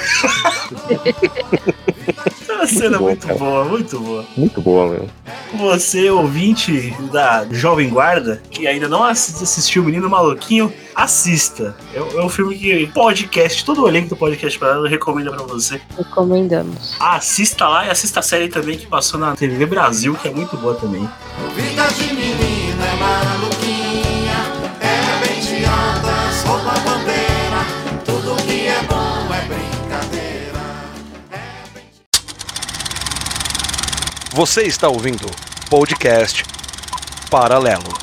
É 2.48 2.52
uma 2.54 2.66
cena 2.66 2.98
bom, 2.98 3.04
muito 3.06 3.26
cara. 3.26 3.38
boa, 3.38 3.64
muito 3.64 3.98
boa. 4.00 4.24
Muito 4.36 4.60
boa, 4.60 4.88
meu. 4.90 5.08
Você, 5.54 6.10
ouvinte 6.10 6.94
da 7.12 7.44
Jovem 7.50 7.88
Guarda, 7.88 8.40
que 8.50 8.66
ainda 8.66 8.88
não 8.88 9.02
assi- 9.02 9.42
assistiu 9.42 9.82
o 9.82 9.86
Menino 9.86 10.08
Maluquinho, 10.08 10.72
assista. 10.94 11.74
É, 11.94 11.98
é 11.98 12.22
um 12.24 12.28
filme 12.28 12.56
que 12.56 12.86
podcast, 12.88 13.64
todo 13.64 13.82
o 13.82 13.88
elenco 13.88 14.10
do 14.10 14.16
podcast 14.16 14.58
para 14.58 14.68
ela 14.74 14.88
recomenda 14.88 15.32
pra 15.32 15.42
você. 15.42 15.80
Recomendamos. 15.96 16.94
Assista 17.00 17.66
lá 17.68 17.86
e 17.86 17.90
assista 17.90 18.20
a 18.20 18.22
série 18.22 18.48
também 18.48 18.78
que 18.78 18.86
passou 18.86 19.18
na 19.18 19.34
TV 19.34 19.66
Brasil, 19.66 20.14
que 20.14 20.28
é 20.28 20.30
muito 20.30 20.56
boa 20.56 20.74
também. 20.74 21.08
De 21.96 22.12
menina 22.14 22.86
é 22.86 22.96
maluquinha, 22.96 24.38
é 24.80 25.26
bem 25.26 25.42
chiada, 25.42 26.32
solta 26.42 26.70
a 26.70 26.78
bandeira, 26.80 27.66
tudo 28.04 28.34
que 28.44 28.66
é 28.66 28.82
bom 28.84 29.34
é 29.34 29.42
brincadeira. 29.42 30.60
Você 34.32 34.62
está 34.62 34.88
ouvindo 34.88 35.30
podcast 35.68 36.44
Paralelo. 37.30 38.01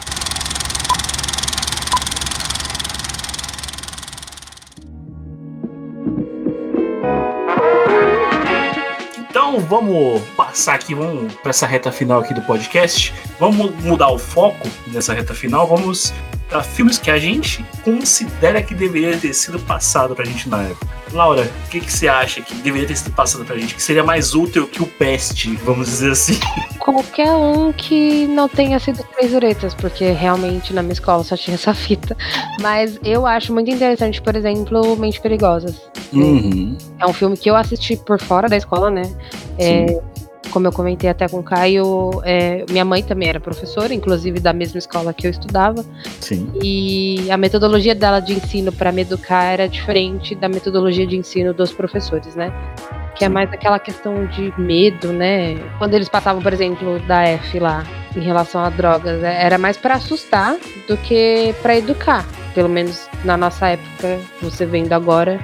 Vamos 9.69 10.21
passar 10.35 10.73
aqui, 10.73 10.95
vamos 10.95 11.31
para 11.35 11.51
essa 11.51 11.67
reta 11.67 11.91
final 11.91 12.21
aqui 12.21 12.33
do 12.33 12.41
podcast. 12.41 13.13
Vamos 13.39 13.71
mudar 13.83 14.09
o 14.09 14.17
foco 14.17 14.67
nessa 14.87 15.13
reta 15.13 15.35
final. 15.35 15.67
Vamos 15.67 16.11
para 16.49 16.63
filmes 16.63 16.97
que 16.97 17.11
a 17.11 17.19
gente 17.19 17.63
considera 17.83 18.61
que 18.61 18.73
deveria 18.73 19.15
ter 19.17 19.33
sido 19.33 19.59
passado 19.59 20.15
pra 20.15 20.25
gente 20.25 20.49
na 20.49 20.63
época. 20.63 20.87
Laura, 21.13 21.49
o 21.65 21.69
que, 21.69 21.79
que 21.79 21.91
você 21.91 22.07
acha 22.07 22.41
que 22.41 22.53
deveria 22.55 22.87
ter 22.87 22.95
sido 22.95 23.11
passado 23.11 23.45
pra 23.45 23.57
gente? 23.57 23.75
Que 23.75 23.81
seria 23.81 24.03
mais 24.03 24.33
útil 24.33 24.67
que 24.67 24.81
o 24.81 24.85
Peste, 24.85 25.55
vamos 25.57 25.87
dizer 25.87 26.11
assim. 26.11 26.39
Qualquer 26.79 27.31
um 27.31 27.71
que 27.71 28.27
não 28.27 28.47
tenha 28.47 28.79
sido 28.79 29.03
três 29.15 29.33
uretas, 29.33 29.73
porque 29.73 30.11
realmente 30.11 30.73
na 30.73 30.81
minha 30.81 30.93
escola 30.93 31.23
só 31.23 31.37
tinha 31.37 31.55
essa 31.55 31.73
fita. 31.73 32.15
Mas 32.61 32.99
eu 33.03 33.25
acho 33.25 33.53
muito 33.53 33.69
interessante, 33.69 34.21
por 34.21 34.35
exemplo, 34.35 34.95
Mentes 34.97 35.19
Perigosas. 35.19 35.89
Uhum. 36.11 36.77
É 36.99 37.05
um 37.05 37.13
filme 37.13 37.37
que 37.37 37.49
eu 37.49 37.55
assisti 37.55 37.95
por 37.95 38.19
fora 38.19 38.47
da 38.47 38.57
escola, 38.57 38.89
né? 38.89 39.03
É, 39.57 39.99
como 40.51 40.67
eu 40.67 40.71
comentei 40.71 41.09
até 41.09 41.27
com 41.27 41.39
o 41.39 41.43
Caio, 41.43 42.21
é, 42.23 42.65
minha 42.69 42.85
mãe 42.85 43.03
também 43.03 43.29
era 43.29 43.39
professora, 43.39 43.93
inclusive 43.93 44.39
da 44.39 44.53
mesma 44.53 44.79
escola 44.79 45.13
que 45.13 45.27
eu 45.27 45.31
estudava. 45.31 45.85
Sim. 46.19 46.51
E 46.63 47.29
a 47.29 47.37
metodologia 47.37 47.93
dela 47.93 48.19
de 48.19 48.33
ensino 48.33 48.71
para 48.71 48.91
me 48.91 49.01
educar 49.01 49.43
era 49.43 49.67
diferente 49.67 50.33
da 50.35 50.49
metodologia 50.49 51.05
de 51.05 51.17
ensino 51.17 51.53
dos 51.53 51.71
professores, 51.71 52.35
né? 52.35 52.51
Que 53.15 53.25
é 53.25 53.29
mais 53.29 53.51
aquela 53.51 53.77
questão 53.79 54.25
de 54.27 54.53
medo, 54.57 55.11
né? 55.11 55.55
Quando 55.77 55.93
eles 55.93 56.09
passavam, 56.09 56.41
por 56.41 56.53
exemplo, 56.53 56.99
da 56.99 57.23
F 57.23 57.59
lá 57.59 57.83
em 58.15 58.21
relação 58.21 58.61
a 58.61 58.69
drogas, 58.69 59.21
é- 59.23 59.43
era 59.43 59.57
mais 59.57 59.77
para 59.77 59.95
assustar 59.95 60.57
do 60.87 60.97
que 60.97 61.53
para 61.61 61.77
educar. 61.77 62.25
Pelo 62.55 62.69
menos 62.69 63.07
na 63.23 63.37
nossa 63.37 63.67
época, 63.67 64.19
você 64.41 64.65
vendo 64.65 64.93
agora, 64.93 65.39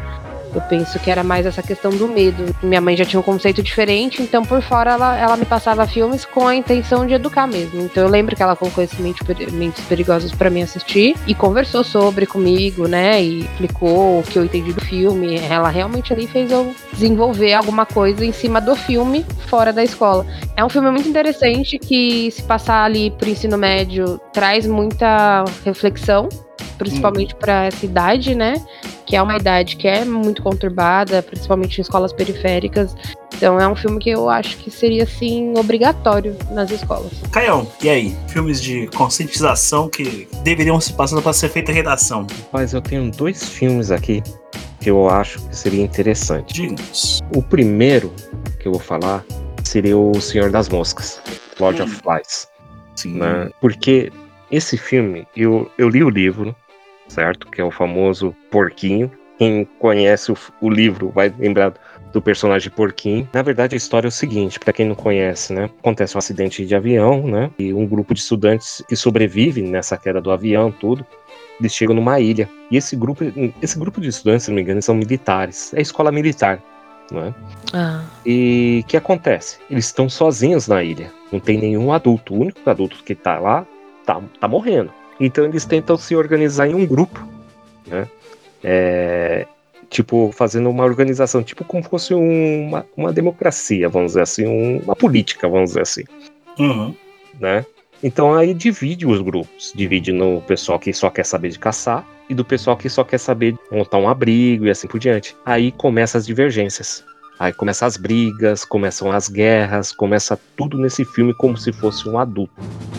eu 0.55 0.61
penso 0.61 0.97
que 0.99 1.11
era 1.11 1.23
mais 1.23 1.45
essa 1.45 1.61
questão 1.61 1.91
do 1.91 2.07
medo. 2.07 2.55
Minha 2.63 2.81
mãe 2.81 2.95
já 2.95 3.05
tinha 3.05 3.19
um 3.19 3.23
conceito 3.23 3.61
diferente, 3.61 4.21
então 4.21 4.43
por 4.43 4.61
fora 4.61 4.91
ela, 4.91 5.17
ela 5.17 5.37
me 5.37 5.45
passava 5.45 5.85
filmes 5.85 6.25
com 6.25 6.47
a 6.47 6.55
intenção 6.55 7.05
de 7.05 7.13
educar 7.13 7.45
mesmo. 7.45 7.81
Então 7.81 8.03
eu 8.03 8.09
lembro 8.09 8.35
que 8.35 8.41
ela 8.41 8.55
colocou 8.55 8.83
esse 8.83 8.99
Mentes 9.01 9.25
Peri- 9.25 9.51
Mentes 9.51 9.83
Perigosas 9.85 10.31
pra 10.31 10.49
mim 10.49 10.61
assistir 10.61 11.15
e 11.27 11.35
conversou 11.35 11.83
sobre 11.83 12.25
comigo, 12.25 12.87
né? 12.87 13.21
E 13.21 13.41
explicou 13.41 14.19
o 14.19 14.23
que 14.23 14.39
eu 14.39 14.45
entendi 14.45 14.73
do 14.73 14.83
filme. 14.83 15.37
Ela 15.37 15.69
realmente 15.69 16.13
ali 16.13 16.25
fez 16.27 16.51
eu 16.51 16.73
desenvolver 16.93 17.53
alguma 17.53 17.85
coisa 17.85 18.25
em 18.25 18.31
cima 18.31 18.61
do 18.61 18.75
filme 18.75 19.25
fora 19.47 19.73
da 19.73 19.83
escola. 19.83 20.25
É 20.55 20.63
um 20.63 20.69
filme 20.69 20.89
muito 20.89 21.07
interessante 21.09 21.77
que, 21.77 22.31
se 22.31 22.41
passar 22.43 22.83
ali 22.83 23.11
pro 23.11 23.29
ensino 23.29 23.57
médio, 23.57 24.19
traz 24.31 24.65
muita 24.65 25.43
reflexão, 25.63 26.29
principalmente 26.77 27.35
pra 27.35 27.65
essa 27.65 27.85
idade, 27.85 28.35
né? 28.35 28.55
Que 29.05 29.15
é 29.15 29.21
uma 29.21 29.37
idade 29.37 29.75
que 29.75 29.87
é 29.87 30.03
muito 30.03 30.41
conturbada, 30.41 31.21
principalmente 31.21 31.77
em 31.77 31.81
escolas 31.81 32.11
periféricas. 32.13 32.95
Então 33.35 33.59
é 33.59 33.67
um 33.67 33.75
filme 33.75 33.99
que 33.99 34.09
eu 34.09 34.29
acho 34.29 34.57
que 34.57 34.71
seria, 34.71 35.03
assim, 35.03 35.53
obrigatório 35.57 36.35
nas 36.51 36.71
escolas. 36.71 37.11
Caião, 37.31 37.67
e 37.83 37.89
aí? 37.89 38.17
Filmes 38.27 38.61
de 38.61 38.87
conscientização 38.95 39.89
que 39.89 40.27
deveriam 40.43 40.79
se 40.79 40.93
passando 40.93 41.21
para 41.21 41.33
ser 41.33 41.49
feita 41.49 41.71
redação. 41.71 42.25
Mas 42.51 42.73
eu 42.73 42.81
tenho 42.81 43.11
dois 43.11 43.47
filmes 43.47 43.91
aqui 43.91 44.23
que 44.79 44.89
eu 44.89 45.09
acho 45.09 45.41
que 45.47 45.55
seria 45.55 45.83
interessante. 45.83 46.53
Dignos. 46.53 47.19
O 47.35 47.41
primeiro 47.41 48.13
que 48.59 48.67
eu 48.67 48.71
vou 48.71 48.81
falar 48.81 49.25
seria 49.63 49.97
o 49.97 50.19
Senhor 50.21 50.49
das 50.49 50.69
Moscas, 50.69 51.21
Lord 51.59 51.81
of 51.81 51.93
Flies. 51.95 52.47
Sim. 52.95 53.17
né? 53.17 53.49
Porque 53.59 54.11
esse 54.51 54.77
filme, 54.77 55.27
eu, 55.35 55.69
eu 55.77 55.89
li 55.89 56.03
o 56.03 56.09
livro, 56.09 56.55
certo? 57.07 57.47
Que 57.49 57.61
é 57.61 57.63
o 57.63 57.71
famoso 57.71 58.35
Porquinho. 58.51 59.11
Quem 59.37 59.65
conhece 59.79 60.31
o, 60.31 60.37
o 60.61 60.69
livro 60.69 61.09
vai 61.09 61.33
lembrar 61.37 61.73
do 62.13 62.21
personagem 62.21 62.71
Porquinho. 62.71 63.27
Na 63.33 63.41
verdade, 63.41 63.75
a 63.75 63.77
história 63.77 64.07
é 64.07 64.09
o 64.09 64.11
seguinte, 64.11 64.57
para 64.59 64.71
quem 64.71 64.87
não 64.87 64.95
conhece, 64.95 65.51
né? 65.53 65.65
Acontece 65.79 66.15
um 66.15 66.19
acidente 66.19 66.65
de 66.65 66.73
avião, 66.73 67.27
né? 67.27 67.51
E 67.59 67.73
um 67.73 67.85
grupo 67.85 68.13
de 68.13 68.21
estudantes 68.21 68.81
que 68.87 68.95
sobrevive 68.95 69.61
nessa 69.61 69.97
queda 69.97 70.21
do 70.21 70.31
avião, 70.31 70.71
tudo. 70.71 71.05
Eles 71.59 71.73
chegam 71.73 71.93
numa 71.95 72.19
ilha. 72.19 72.49
E 72.71 72.77
esse 72.77 72.95
grupo, 72.95 73.23
esse 73.61 73.77
grupo 73.77 73.99
de 73.99 74.07
estudantes, 74.07 74.43
se 74.45 74.49
não 74.51 74.55
me 74.55 74.61
engano, 74.61 74.81
são 74.81 74.95
militares. 74.95 75.73
É 75.73 75.81
escola 75.81 76.11
militar. 76.11 76.61
não 77.11 77.23
é? 77.25 77.33
Ah, 77.73 78.03
E 78.25 78.81
o 78.83 78.87
que 78.87 78.95
acontece? 78.97 79.57
Eles 79.69 79.85
estão 79.85 80.07
sozinhos 80.07 80.67
na 80.69 80.81
ilha. 80.83 81.11
Não 81.31 81.39
tem 81.41 81.57
nenhum 81.57 81.91
adulto. 81.91 82.33
O 82.33 82.39
único 82.39 82.69
adulto 82.69 83.03
que 83.03 83.13
tá 83.15 83.37
lá 83.39 83.65
tá, 84.05 84.21
tá 84.39 84.47
morrendo. 84.47 84.91
Então 85.19 85.45
eles 85.45 85.65
tentam 85.65 85.97
se 85.97 86.15
organizar 86.15 86.67
em 86.67 86.75
um 86.75 86.85
grupo, 86.85 87.25
né? 87.87 88.07
É, 88.63 89.45
tipo, 89.89 90.31
fazendo 90.31 90.69
uma 90.69 90.83
organização, 90.83 91.43
tipo 91.43 91.63
como 91.63 91.83
fosse 91.83 92.13
uma, 92.13 92.85
uma 92.97 93.13
democracia, 93.13 93.87
vamos 93.87 94.11
dizer 94.11 94.21
assim, 94.21 94.45
um- 94.45 94.79
uma 94.79 94.95
política, 94.95 95.47
vamos 95.47 95.69
dizer 95.71 95.81
assim, 95.81 96.03
Uhum. 96.59 96.93
né? 97.39 97.65
Então 98.03 98.33
aí 98.33 98.53
divide 98.53 99.05
os 99.07 99.21
grupos. 99.21 99.71
Divide 99.75 100.11
no 100.11 100.41
pessoal 100.41 100.77
que 100.79 100.91
só 100.93 101.09
quer 101.09 101.25
saber 101.25 101.49
de 101.49 101.59
caçar 101.59 102.05
e 102.29 102.33
do 102.35 102.43
pessoal 102.43 102.75
que 102.75 102.89
só 102.89 103.03
quer 103.03 103.17
saber 103.19 103.53
de 103.53 103.59
montar 103.71 103.97
um 103.97 104.09
abrigo 104.09 104.65
e 104.65 104.69
assim 104.69 104.87
por 104.87 104.99
diante. 104.99 105.35
Aí 105.45 105.71
começam 105.71 106.19
as 106.19 106.25
divergências. 106.25 107.03
Aí 107.37 107.51
começam 107.51 107.87
as 107.87 107.97
brigas, 107.97 108.63
começam 108.63 109.11
as 109.11 109.27
guerras, 109.27 109.91
começa 109.91 110.39
tudo 110.55 110.77
nesse 110.77 111.03
filme 111.03 111.33
como 111.33 111.57
se 111.57 111.73
fosse 111.73 112.07
um 112.07 112.17
adulto. 112.17 112.53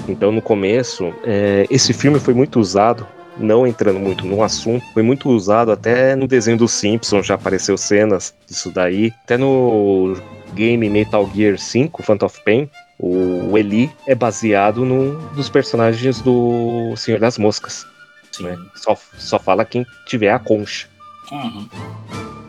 Então 0.08 0.30
no 0.30 0.42
começo, 0.42 1.12
é, 1.24 1.66
esse 1.70 1.92
filme 1.92 2.20
foi 2.20 2.34
muito 2.34 2.60
usado, 2.60 3.06
não 3.38 3.66
entrando 3.66 3.98
muito 3.98 4.26
no 4.26 4.42
assunto, 4.42 4.84
foi 4.92 5.02
muito 5.02 5.28
usado 5.30 5.70
até 5.72 6.14
no 6.14 6.26
desenho 6.26 6.58
dos 6.58 6.72
Simpsons, 6.72 7.26
já 7.26 7.34
apareceu 7.34 7.76
cenas 7.78 8.34
disso 8.46 8.70
daí. 8.70 9.12
Até 9.24 9.36
no 9.38 10.16
game 10.54 10.88
Metal 10.88 11.28
Gear 11.34 11.58
5, 11.58 12.02
Phantom 12.02 12.26
of 12.26 12.44
Pain, 12.44 12.70
o 12.98 13.56
Eli 13.56 13.90
é 14.06 14.14
baseado 14.14 14.84
num 14.84 15.18
dos 15.34 15.48
personagens 15.48 16.20
do 16.20 16.94
Senhor 16.96 17.20
das 17.20 17.38
Moscas. 17.38 17.86
Sim. 18.32 18.44
Né? 18.44 18.58
Só, 18.74 18.96
só 19.16 19.38
fala 19.38 19.64
quem 19.64 19.86
tiver 20.06 20.30
a 20.30 20.38
concha. 20.38 20.88
Uhum. 21.32 21.68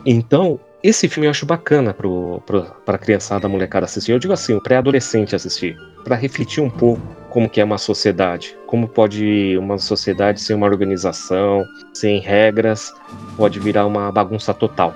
Então, 0.04 0.60
esse 0.82 1.08
filme 1.08 1.26
eu 1.26 1.30
acho 1.30 1.44
bacana 1.44 1.92
pro, 1.92 2.40
pro, 2.46 2.62
pra 2.84 2.98
criançada, 2.98 3.48
molecada 3.48 3.84
assistir. 3.84 4.12
Eu 4.12 4.18
digo 4.18 4.32
assim, 4.32 4.54
o 4.54 4.60
pré-adolescente 4.60 5.34
assistir. 5.34 5.76
Pra 6.04 6.14
refletir 6.14 6.62
um 6.62 6.70
pouco 6.70 7.02
como 7.30 7.48
que 7.48 7.60
é 7.60 7.64
uma 7.64 7.78
sociedade. 7.78 8.56
Como 8.66 8.86
pode 8.86 9.56
uma 9.58 9.78
sociedade 9.78 10.40
sem 10.40 10.54
uma 10.54 10.66
organização, 10.66 11.66
sem 11.92 12.20
regras, 12.20 12.92
pode 13.36 13.58
virar 13.58 13.86
uma 13.86 14.10
bagunça 14.12 14.54
total. 14.54 14.94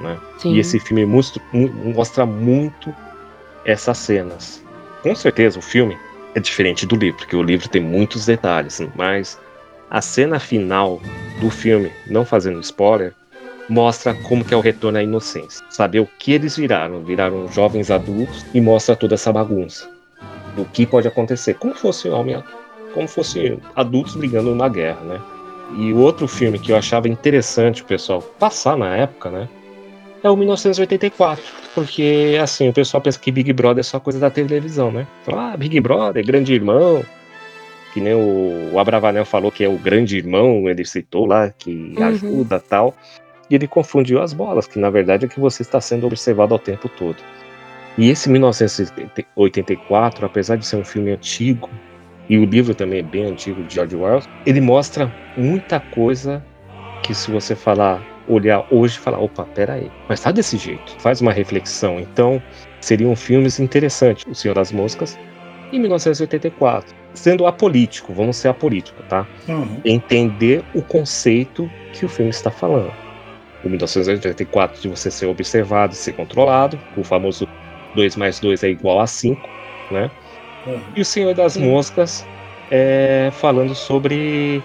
Né? 0.00 0.16
E 0.44 0.58
esse 0.58 0.78
filme 0.78 1.04
mostra, 1.04 1.42
mostra 1.52 2.24
muito 2.24 2.94
essas 3.64 3.98
cenas. 3.98 4.64
Com 5.02 5.14
certeza 5.14 5.58
o 5.58 5.62
filme 5.62 5.98
é 6.34 6.40
diferente 6.40 6.86
do 6.86 6.96
livro, 6.96 7.18
porque 7.18 7.36
o 7.36 7.42
livro 7.42 7.68
tem 7.68 7.82
muitos 7.82 8.26
detalhes, 8.26 8.80
mas 8.94 9.38
a 9.90 10.00
cena 10.00 10.38
final 10.38 11.00
do 11.40 11.50
filme, 11.50 11.90
não 12.06 12.24
fazendo 12.24 12.60
spoiler, 12.60 13.14
mostra 13.68 14.14
como 14.14 14.44
que 14.44 14.54
é 14.54 14.56
o 14.56 14.60
retorno 14.60 14.98
à 14.98 15.02
inocência. 15.02 15.64
Saber 15.68 16.00
o 16.00 16.08
que 16.18 16.32
eles 16.32 16.56
viraram, 16.56 17.02
viraram 17.02 17.50
jovens 17.52 17.90
adultos 17.90 18.44
e 18.54 18.60
mostra 18.60 18.96
toda 18.96 19.14
essa 19.14 19.32
bagunça. 19.32 19.88
O 20.56 20.64
que 20.64 20.86
pode 20.86 21.06
acontecer, 21.06 21.54
como 21.54 21.74
fosse 21.74 22.08
homem, 22.08 22.42
como 22.94 23.06
fosse 23.06 23.58
adultos 23.76 24.16
brigando 24.16 24.50
numa 24.50 24.68
guerra, 24.68 25.00
né? 25.02 25.20
E 25.76 25.92
o 25.92 25.98
outro 25.98 26.26
filme 26.26 26.58
que 26.58 26.72
eu 26.72 26.76
achava 26.76 27.08
interessante 27.08 27.82
o 27.82 27.84
pessoal 27.84 28.22
passar 28.22 28.76
na 28.76 28.96
época, 28.96 29.30
né? 29.30 29.48
é 30.22 30.30
o 30.30 30.36
1984. 30.36 31.42
Porque, 31.74 32.38
assim, 32.42 32.68
o 32.68 32.72
pessoal 32.72 33.00
pensa 33.00 33.18
que 33.18 33.30
Big 33.30 33.52
Brother 33.52 33.80
é 33.80 33.84
só 33.84 34.00
coisa 34.00 34.18
da 34.18 34.30
televisão, 34.30 34.90
né? 34.90 35.06
Fala, 35.24 35.52
ah, 35.52 35.56
Big 35.56 35.78
Brother, 35.80 36.24
grande 36.26 36.54
irmão. 36.54 37.04
Que 37.92 38.00
nem 38.00 38.14
o, 38.14 38.70
o 38.72 38.78
Abravanel 38.78 39.24
falou 39.24 39.50
que 39.50 39.64
é 39.64 39.68
o 39.68 39.78
grande 39.78 40.16
irmão, 40.16 40.68
ele 40.68 40.84
citou 40.84 41.24
lá, 41.24 41.50
que 41.50 41.94
Uhum. 41.96 42.04
ajuda 42.04 42.60
tal. 42.60 42.94
E 43.50 43.54
ele 43.54 43.66
confundiu 43.66 44.22
as 44.22 44.32
bolas, 44.32 44.66
que 44.66 44.78
na 44.78 44.90
verdade 44.90 45.24
é 45.24 45.28
que 45.28 45.40
você 45.40 45.62
está 45.62 45.80
sendo 45.80 46.06
observado 46.06 46.54
ao 46.54 46.58
tempo 46.58 46.88
todo. 46.88 47.16
E 47.96 48.10
esse 48.10 48.28
1984, 48.30 50.26
apesar 50.26 50.56
de 50.56 50.66
ser 50.66 50.76
um 50.76 50.84
filme 50.84 51.10
antigo, 51.10 51.68
e 52.28 52.38
o 52.38 52.44
livro 52.44 52.74
também 52.74 53.00
é 53.00 53.02
bem 53.02 53.24
antigo 53.24 53.62
de 53.64 53.74
George 53.74 53.96
Orwell, 53.96 54.22
ele 54.44 54.60
mostra 54.60 55.12
muita 55.36 55.80
coisa 55.80 56.44
que 57.02 57.14
se 57.14 57.30
você 57.30 57.56
falar, 57.56 58.02
olhar 58.28 58.66
hoje 58.70 58.98
e 58.98 59.00
falar, 59.00 59.18
opa, 59.18 59.44
peraí, 59.54 59.90
mas 60.08 60.20
tá 60.20 60.30
desse 60.30 60.58
jeito, 60.58 60.94
faz 61.00 61.20
uma 61.20 61.32
reflexão. 61.32 61.98
Então, 61.98 62.42
seriam 62.80 63.16
filmes 63.16 63.58
interessantes, 63.58 64.26
O 64.26 64.34
Senhor 64.34 64.54
das 64.54 64.70
Moscas 64.70 65.18
e 65.72 65.78
1984. 65.78 66.94
Sendo 67.14 67.46
apolítico, 67.46 68.12
vamos 68.12 68.36
ser 68.36 68.48
apolítico, 68.48 69.02
tá? 69.08 69.26
Uhum. 69.48 69.80
Entender 69.84 70.62
o 70.74 70.82
conceito 70.82 71.68
que 71.92 72.04
o 72.04 72.08
filme 72.08 72.30
está 72.30 72.50
falando. 72.50 72.92
O 73.62 73.68
1984 73.68 74.80
de 74.80 74.88
você 74.88 75.10
ser 75.10 75.26
observado 75.26 75.92
e 75.92 75.96
ser 75.96 76.12
controlado, 76.12 76.80
o 76.96 77.02
famoso 77.02 77.46
2 77.94 78.16
mais 78.16 78.38
2 78.38 78.62
é 78.62 78.68
igual 78.70 79.00
a 79.00 79.06
5, 79.06 79.50
né? 79.90 80.10
Uhum. 80.64 80.82
E 80.94 81.00
o 81.00 81.04
Senhor 81.04 81.34
das 81.34 81.56
Moscas 81.56 82.26
é, 82.70 83.30
falando 83.32 83.74
sobre 83.74 84.62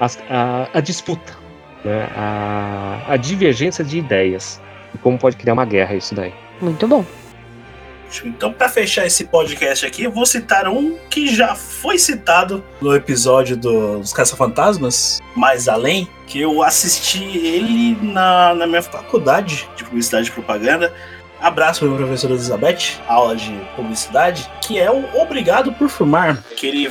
as- 0.00 0.18
a, 0.28 0.68
a 0.72 0.80
disputa, 0.80 1.36
né? 1.84 2.08
a, 2.14 3.12
a 3.12 3.16
divergência 3.16 3.84
de 3.84 3.98
ideias. 3.98 4.60
E 4.94 4.98
como 4.98 5.18
pode 5.18 5.36
criar 5.36 5.52
uma 5.52 5.64
guerra 5.64 5.94
isso 5.94 6.14
daí. 6.14 6.32
Muito 6.60 6.86
bom. 6.88 7.04
Então, 8.24 8.52
pra 8.52 8.68
fechar 8.68 9.06
esse 9.06 9.24
podcast 9.24 9.84
aqui, 9.84 10.04
eu 10.04 10.10
vou 10.12 10.24
citar 10.26 10.68
um 10.68 10.96
que 11.10 11.34
já 11.34 11.54
foi 11.54 11.98
citado 11.98 12.62
no 12.80 12.94
episódio 12.94 13.56
do- 13.56 13.98
dos 13.98 14.12
Caça-Fantasmas, 14.12 15.20
Mais 15.34 15.68
Além, 15.68 16.08
que 16.26 16.40
eu 16.40 16.62
assisti 16.62 17.22
ele 17.24 17.96
na, 18.02 18.54
na 18.54 18.66
minha 18.66 18.82
faculdade 18.82 19.68
de 19.76 19.84
Publicidade 19.84 20.28
e 20.28 20.32
Propaganda. 20.32 20.92
Abraço 21.40 21.80
para 21.80 21.88
minha 21.88 22.00
professora 22.00 22.32
Elizabeth, 22.32 22.98
aula 23.06 23.36
de 23.36 23.52
publicidade, 23.76 24.48
que 24.62 24.78
é 24.78 24.90
o 24.90 25.04
Obrigado 25.20 25.72
por 25.74 25.88
Fumar, 25.88 26.42
que 26.56 26.66
ele 26.66 26.88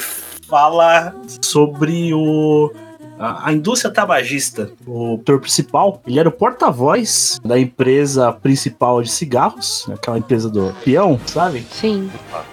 fala 0.48 1.16
sobre 1.42 2.14
o 2.14 2.72
a, 3.20 3.50
a 3.50 3.54
indústria 3.54 3.92
tabagista. 3.92 4.72
O 4.86 5.16
ator 5.16 5.40
principal, 5.40 6.02
ele 6.06 6.20
era 6.20 6.30
o 6.30 6.32
porta-voz 6.32 7.40
da 7.44 7.60
empresa 7.60 8.32
principal 8.32 9.02
de 9.02 9.12
cigarros, 9.12 9.88
aquela 9.92 10.18
empresa 10.18 10.50
do 10.50 10.74
peão, 10.84 11.20
sabe? 11.26 11.66
Sim. 11.72 12.10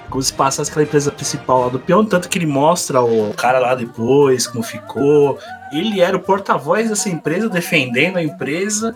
Como 0.09 0.23
se 0.23 0.33
passasse 0.33 0.71
aquela 0.71 0.85
empresa 0.85 1.11
principal 1.11 1.63
lá 1.63 1.69
do 1.69 1.79
peão, 1.79 2.05
tanto 2.05 2.29
que 2.29 2.39
ele 2.39 2.47
mostra 2.47 3.03
o 3.03 3.33
cara 3.35 3.59
lá 3.59 3.75
depois, 3.75 4.47
como 4.47 4.63
ficou. 4.63 5.39
Ele 5.73 6.01
era 6.03 6.17
o 6.17 6.21
porta-voz 6.21 6.91
dessa 6.91 7.09
empresa, 7.09 7.49
defendendo 7.49 8.19
a 8.19 8.23
empresa. 8.23 8.95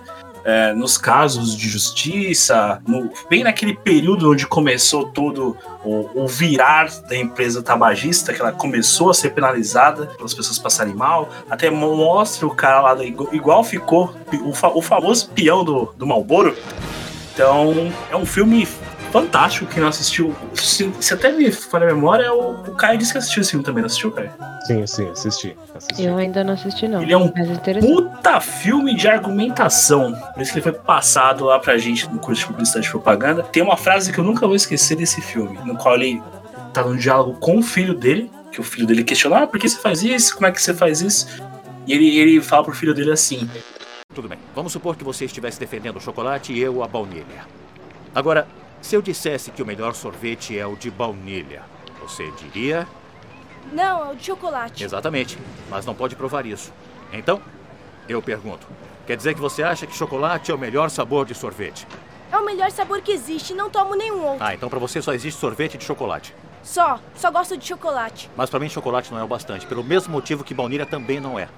É, 0.49 0.73
nos 0.73 0.97
casos 0.97 1.57
de 1.57 1.69
justiça, 1.69 2.81
no- 2.87 3.11
bem 3.29 3.43
naquele 3.43 3.75
período 3.75 4.31
onde 4.31 4.47
começou 4.47 5.09
todo 5.09 5.57
o, 5.85 6.23
o 6.23 6.29
virar 6.29 6.89
da 7.09 7.17
empresa 7.17 7.61
tabagista, 7.63 8.33
que 8.33 8.41
ela 8.41 8.53
começou 8.53 9.11
a 9.11 9.15
ser 9.15 9.31
penalizada 9.31 10.07
pelas 10.07 10.33
pessoas 10.33 10.57
passarem 10.59 10.95
mal, 10.95 11.29
até 11.51 11.69
mo- 11.69 11.97
mostra 11.97 12.47
o 12.47 12.55
cara 12.55 12.81
lá, 12.81 13.05
igual 13.05 13.65
ficou 13.65 14.15
o, 14.45 14.53
fa- 14.55 14.71
o 14.73 14.81
famoso 14.81 15.29
peão 15.31 15.65
do, 15.65 15.93
do 15.99 16.07
Malboro. 16.07 16.57
Então, 17.35 17.93
é 18.11 18.17
um 18.17 18.25
filme 18.25 18.67
fantástico. 19.21 19.67
Quem 19.67 19.81
não 19.81 19.89
assistiu, 19.89 20.35
se, 20.55 20.93
se 21.01 21.15
até 21.15 21.33
me 21.33 21.51
falha 21.51 21.91
a 21.91 21.95
memória, 21.95 22.33
o, 22.35 22.53
o 22.53 22.75
Caio 22.75 22.99
disse 22.99 23.13
que 23.13 23.19
assistiu 23.19 23.41
esse 23.41 23.51
filme 23.51 23.65
também, 23.65 23.81
não 23.81 23.87
assistiu, 23.87 24.13
Caio? 24.13 24.31
Sim, 24.67 24.87
sim, 24.87 25.09
assisti. 25.09 25.57
assisti. 25.75 26.05
Eu 26.05 26.17
ainda 26.19 26.45
não 26.45 26.53
assisti, 26.53 26.87
não. 26.87 27.03
Ele 27.03 27.13
é 27.13 27.17
um 27.17 27.27
interessante. 27.27 27.87
puta 27.87 28.41
filme 28.41 28.95
de 28.95 29.09
argumentação. 29.09 30.15
Por 30.35 30.43
isso 30.43 30.53
que 30.53 30.59
ele 30.59 30.65
foi 30.65 30.73
passado 30.73 31.47
lá 31.47 31.59
pra 31.59 31.79
gente 31.79 32.11
no 32.11 32.19
curso 32.19 32.43
de 32.43 32.47
publicidade 32.49 32.87
e 32.87 32.91
propaganda. 32.91 33.43
Tem 33.45 33.63
uma 33.63 33.77
frase 33.77 34.13
que 34.13 34.19
eu 34.19 34.25
nunca 34.25 34.47
vou 34.47 34.57
esquecer 34.57 34.97
desse 34.97 35.23
filme, 35.23 35.59
no 35.65 35.77
qual 35.77 35.95
ele 35.95 36.23
tá 36.75 36.83
num 36.83 36.97
diálogo 36.97 37.39
com 37.39 37.59
o 37.59 37.63
filho 37.63 37.95
dele, 37.95 38.31
que 38.53 38.61
o 38.61 38.65
filho 38.65 38.87
dele 38.87 39.03
questiona, 39.03 39.45
ah, 39.45 39.47
por 39.47 39.59
que 39.59 39.69
você 39.69 39.79
faz 39.79 40.03
isso? 40.03 40.35
Como 40.35 40.47
é 40.47 40.53
que 40.53 40.61
você 40.61 40.75
faz 40.75 41.01
isso? 41.01 41.27
E 41.87 41.93
ele, 41.93 42.19
ele 42.19 42.41
fala 42.43 42.65
pro 42.65 42.75
filho 42.75 42.93
dele 42.93 43.13
assim, 43.13 43.49
Tudo 44.15 44.29
bem. 44.29 44.39
Vamos 44.55 44.73
supor 44.73 44.97
que 44.97 45.05
você 45.05 45.25
estivesse 45.25 45.59
defendendo 45.59 45.97
o 45.97 46.01
chocolate 46.01 46.53
e 46.53 46.61
eu 46.61 46.83
a 46.83 46.89
baunilha. 46.89 47.47
Agora, 48.15 48.47
se 48.87 48.95
eu 48.95 49.03
dissesse 49.03 49.51
que 49.51 49.61
o 49.61 49.67
melhor 49.67 49.97
sorvete 49.97 50.57
é 50.57 50.65
o 50.65 50.77
de 50.77 50.93
baunilha, 50.93 51.65
você 52.01 52.31
diria? 52.39 52.87
Não, 53.73 54.07
é 54.07 54.13
o 54.13 54.15
de 54.15 54.25
chocolate. 54.25 54.85
Exatamente. 54.85 55.37
Mas 55.69 55.85
não 55.85 55.93
pode 55.93 56.15
provar 56.15 56.47
isso. 56.47 56.73
Então, 57.13 57.43
eu 58.09 58.23
pergunto: 58.23 58.65
quer 59.05 59.17
dizer 59.17 59.35
que 59.35 59.41
você 59.41 59.65
acha 59.65 59.89
que 59.89 59.97
chocolate 59.97 60.53
é 60.53 60.55
o 60.55 60.59
melhor 60.59 60.89
sabor 60.89 61.27
de 61.27 61.35
sorvete? 61.35 61.85
É 62.31 62.39
o 62.39 62.45
melhor 62.45 62.71
sabor 62.71 63.01
que 63.01 63.11
existe, 63.11 63.55
não 63.55 63.69
tomo 63.69 63.97
nenhum 63.97 64.23
outro. 64.23 64.45
Ah, 64.45 64.55
então 64.55 64.69
pra 64.69 64.79
você 64.79 65.03
só 65.03 65.13
existe 65.13 65.41
sorvete 65.41 65.77
de 65.77 65.83
chocolate. 65.83 66.33
Só, 66.63 67.01
só 67.17 67.29
gosto 67.33 67.57
de 67.57 67.67
chocolate. 67.67 68.31
Mas 68.37 68.51
pra 68.51 68.61
mim 68.61 68.69
chocolate 68.69 69.11
não 69.11 69.19
é 69.19 69.25
o 69.25 69.29
bastante, 69.29 69.67
pelo 69.67 69.83
mesmo 69.83 70.13
motivo 70.13 70.45
que 70.45 70.55
baunilha 70.55 70.87
também 70.87 71.19
não 71.19 71.37
é. 71.37 71.49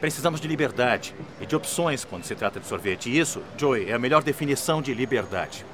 Precisamos 0.00 0.38
de 0.38 0.46
liberdade 0.46 1.14
e 1.40 1.46
de 1.46 1.56
opções 1.56 2.04
quando 2.04 2.24
se 2.24 2.34
trata 2.34 2.60
de 2.60 2.66
sorvete. 2.66 3.08
E 3.08 3.18
isso, 3.18 3.42
Joey, 3.56 3.90
é 3.90 3.94
a 3.94 3.98
melhor 3.98 4.22
definição 4.22 4.82
de 4.82 4.92
liberdade. 4.92 5.64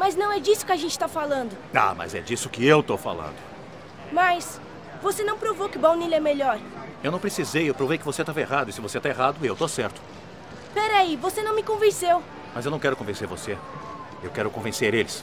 Mas 0.00 0.16
não 0.16 0.32
é 0.32 0.40
disso 0.40 0.64
que 0.64 0.72
a 0.72 0.76
gente 0.76 0.98
tá 0.98 1.06
falando. 1.06 1.54
Ah, 1.74 1.94
mas 1.94 2.14
é 2.14 2.20
disso 2.20 2.48
que 2.48 2.66
eu 2.66 2.82
tô 2.82 2.96
falando. 2.96 3.34
Mas 4.10 4.58
você 5.02 5.22
não 5.22 5.36
provou 5.36 5.68
que 5.68 5.76
baunilha 5.76 6.16
é 6.16 6.20
melhor. 6.20 6.58
Eu 7.04 7.12
não 7.12 7.18
precisei, 7.18 7.68
eu 7.68 7.74
provei 7.74 7.98
que 7.98 8.04
você 8.06 8.22
estava 8.22 8.40
errado. 8.40 8.70
E 8.70 8.72
se 8.72 8.80
você 8.80 8.98
tá 8.98 9.10
errado, 9.10 9.36
eu 9.44 9.54
tô 9.54 9.68
certo. 9.68 10.00
Peraí, 10.72 11.16
você 11.16 11.42
não 11.42 11.54
me 11.54 11.62
convenceu. 11.62 12.22
Mas 12.54 12.64
eu 12.64 12.70
não 12.70 12.78
quero 12.78 12.96
convencer 12.96 13.28
você. 13.28 13.58
Eu 14.22 14.30
quero 14.30 14.48
convencer 14.50 14.94
eles. 14.94 15.22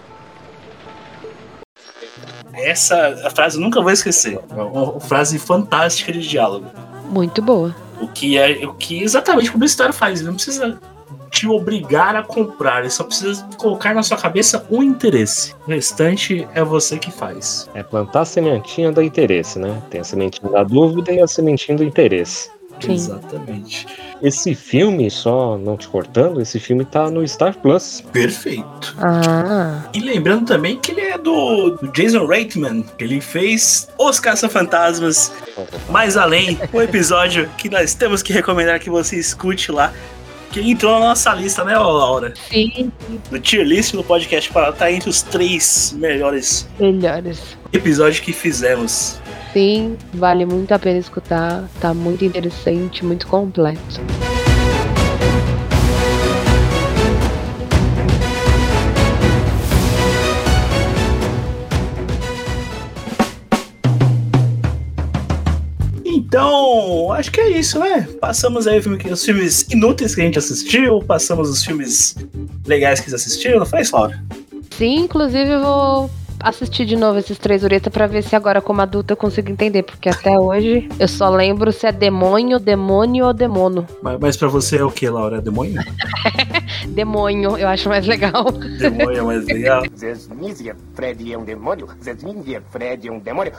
Essa 2.54 3.32
frase 3.32 3.58
eu 3.58 3.62
nunca 3.62 3.82
vou 3.82 3.92
esquecer. 3.92 4.40
É 4.48 4.54
uma, 4.54 4.92
uma 4.92 5.00
frase 5.00 5.40
fantástica 5.40 6.12
de 6.12 6.22
diálogo. 6.22 6.70
Muito 7.06 7.42
boa. 7.42 7.76
O 8.00 8.08
que 8.08 8.38
é 8.38 8.64
o 8.68 8.76
que 8.76 9.02
exatamente 9.02 9.50
o 9.50 9.54
publicitário 9.54 9.94
faz. 9.94 10.20
Ele 10.20 10.28
não 10.28 10.36
precisa 10.36 10.80
te 11.38 11.48
obrigar 11.48 12.16
a 12.16 12.24
comprar, 12.24 12.80
ele 12.80 12.90
só 12.90 13.04
precisa 13.04 13.48
colocar 13.58 13.94
na 13.94 14.02
sua 14.02 14.18
cabeça 14.18 14.66
um 14.72 14.82
interesse. 14.82 15.54
O 15.68 15.70
restante 15.70 16.48
é 16.56 16.64
você 16.64 16.98
que 16.98 17.12
faz. 17.12 17.70
É 17.76 17.84
plantar 17.84 18.22
a 18.22 18.26
sementinha 18.26 18.92
do 18.92 19.04
interesse, 19.04 19.60
né? 19.60 19.82
Tem 19.92 20.02
a 20.02 20.04
sementinha 20.04 20.52
da 20.52 20.64
dúvida 20.64 21.12
e 21.12 21.22
a 21.22 21.28
sementinha 21.28 21.78
do 21.78 21.84
interesse. 21.84 22.50
Sim. 22.80 22.94
Exatamente. 22.94 23.88
Esse 24.22 24.56
filme, 24.56 25.10
só 25.10 25.58
não 25.58 25.78
te 25.78 25.88
cortando, 25.88 26.42
esse 26.42 26.60
filme 26.60 26.86
tá 26.86 27.10
no 27.10 27.28
Star 27.28 27.56
Plus. 27.58 28.04
Perfeito. 28.12 28.96
Ah, 29.00 29.84
E 29.94 30.00
lembrando 30.00 30.46
também 30.46 30.78
que 30.78 30.92
ele 30.92 31.02
é 31.02 31.18
do, 31.18 31.72
do 31.72 31.88
Jason 31.92 32.26
Reitman, 32.26 32.84
que 32.98 33.04
ele 33.04 33.22
fez 33.22 33.88
Os 33.98 34.20
Caça-Fantasmas, 34.20 35.32
mais 35.90 36.18
além, 36.18 36.60
um 36.74 36.82
episódio 36.82 37.50
que 37.58 37.70
nós 37.70 37.94
temos 37.94 38.22
que 38.24 38.34
recomendar 38.34 38.80
que 38.80 38.90
você 38.90 39.18
escute 39.18 39.72
lá, 39.72 39.94
que 40.52 40.60
entrou 40.62 41.00
na 41.00 41.08
nossa 41.08 41.34
lista, 41.34 41.64
né, 41.64 41.78
Laura? 41.78 42.34
sim, 42.50 42.92
Do 43.30 43.40
tier 43.40 43.66
list 43.66 43.94
do 43.94 44.04
podcast 44.04 44.52
para 44.52 44.72
tá 44.72 44.92
entre 44.92 45.10
os 45.10 45.22
três 45.22 45.94
melhores 45.98 46.68
melhores. 46.80 47.58
episódios 47.74 48.20
que 48.20 48.32
fizemos. 48.34 49.20
Sim, 49.54 49.98
vale 50.14 50.46
muito 50.46 50.72
a 50.74 50.80
pena 50.80 51.00
escutar. 51.00 51.64
Tá 51.82 51.94
muito 51.94 52.24
interessante, 52.24 53.04
muito 53.04 53.26
completo. 53.28 54.02
Acho 67.18 67.32
que 67.32 67.42
é 67.42 67.50
isso, 67.50 67.80
né? 67.80 68.08
Passamos 68.22 68.68
aí 68.68 68.80
os 69.12 69.26
filmes 69.26 69.66
inúteis 69.70 70.14
que 70.14 70.22
a 70.22 70.24
gente 70.24 70.38
assistiu, 70.38 71.00
passamos 71.00 71.50
os 71.50 71.64
filmes 71.64 72.16
legais 72.66 73.00
que 73.00 73.10
eles 73.10 73.22
assistiram, 73.22 73.60
não 73.60 73.66
isso, 73.82 73.96
Laura? 73.96 74.24
Sim, 74.78 75.00
inclusive 75.00 75.50
eu 75.50 75.62
vou 75.62 76.12
assistir 76.40 76.86
de 76.86 76.96
novo 76.96 77.20
esses 77.20 77.38
três 77.38 77.64
Ureta 77.64 77.90
pra 77.90 78.08
ver 78.08 78.24
se 78.24 78.36
agora 78.36 78.62
como 78.62 78.82
adulta 78.82 79.14
eu 79.14 79.18
consigo 79.18 79.50
entender, 79.50 79.84
porque 79.84 80.10
até 80.10 80.38
hoje 80.38 80.90
eu 81.00 81.08
só 81.08 81.30
lembro 81.30 81.72
se 81.72 81.88
é 81.88 81.92
demônio, 81.92 82.60
demônio 82.60 83.26
ou 83.26 83.34
demono. 83.34 83.88
Mas, 84.02 84.18
mas 84.20 84.38
pra 84.38 84.48
você 84.48 84.78
é 84.78 84.84
o 84.84 84.92
que, 84.92 85.10
Laura? 85.10 85.38
É 85.38 85.42
demônio? 85.42 85.82
Demônio, 86.88 87.58
eu 87.58 87.68
acho 87.68 87.90
mais 87.90 88.06
legal. 88.06 88.52
Demônio 88.52 89.20
é 89.20 89.22
mais 89.22 89.46
legal. 89.46 89.84
Zesmizia, 89.96 90.76
Fred 90.94 91.34
é 91.34 91.38
um 91.38 91.44
demônio. 91.44 91.88
Zesmizia, 92.04 92.62
Fred 92.72 93.08
é 93.08 93.12
um 93.12 93.20
demônio. 93.20 93.54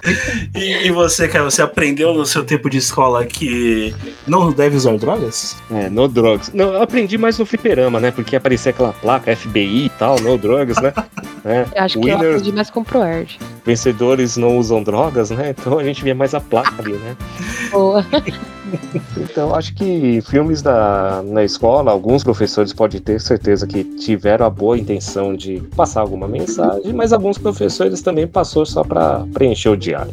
E, 0.55 0.87
e 0.87 0.91
você, 0.91 1.29
cara, 1.29 1.45
você 1.45 1.63
aprendeu 1.63 2.15
no 2.15 2.25
seu 2.25 2.45
tempo 2.45 2.71
de 2.71 2.79
escola 2.79 3.25
que 3.25 3.95
não 4.27 4.53
deve 4.53 4.77
usar 4.77 4.97
drogas? 4.97 5.57
É, 5.71 5.89
no 5.89 6.09
drugs. 6.09 6.53
Não, 6.53 6.73
eu 6.73 6.83
aprendi 6.83 7.19
mais 7.19 7.39
no 7.39 7.47
fliperama, 7.47 8.01
né? 8.01 8.11
Porque 8.11 8.37
aparecia 8.37 8.71
aquela 8.71 8.93
placa 8.93 9.35
FBI 9.35 9.87
e 9.87 9.91
tal, 9.91 10.19
no 10.21 10.37
drugs, 10.39 10.81
né? 10.81 10.93
É, 11.45 11.67
Eu 11.75 11.83
acho 11.85 11.99
que 12.01 12.09
eu 12.09 12.17
Winners, 12.17 12.37
aprendi 12.37 12.53
mais 12.53 12.71
com 12.71 12.81
o 12.81 12.85
ProErd. 12.85 13.39
vencedores 13.65 14.37
não 14.37 14.59
usam 14.59 14.83
drogas, 14.83 15.31
né? 15.31 15.55
Então 15.59 15.79
a 15.79 15.85
gente 15.85 16.03
via 16.03 16.15
mais 16.15 16.35
a 16.35 16.41
placa 16.41 16.75
ali, 16.79 16.93
né? 16.93 17.17
Boa. 17.71 18.05
Então, 19.17 19.55
acho 19.55 19.75
que 19.75 20.21
filmes 20.23 20.61
da, 20.61 21.23
na 21.25 21.43
escola, 21.43 21.91
alguns 21.91 22.23
professores 22.23 22.73
podem 22.73 23.01
ter 23.01 23.19
certeza 23.21 23.67
que 23.67 23.83
tiveram 23.83 24.45
a 24.45 24.51
boa 24.51 24.77
intenção 24.77 25.35
de 25.35 25.61
passar 25.75 26.03
alguma 26.03 26.29
mensagem, 26.29 26.93
mas 26.93 27.13
alguns 27.13 27.39
professores 27.39 28.03
também 28.03 28.27
passou 28.27 28.67
só 28.67 28.85
para 28.85 29.25
preencher 29.33 29.71
o 29.71 29.77
diário. 29.77 30.13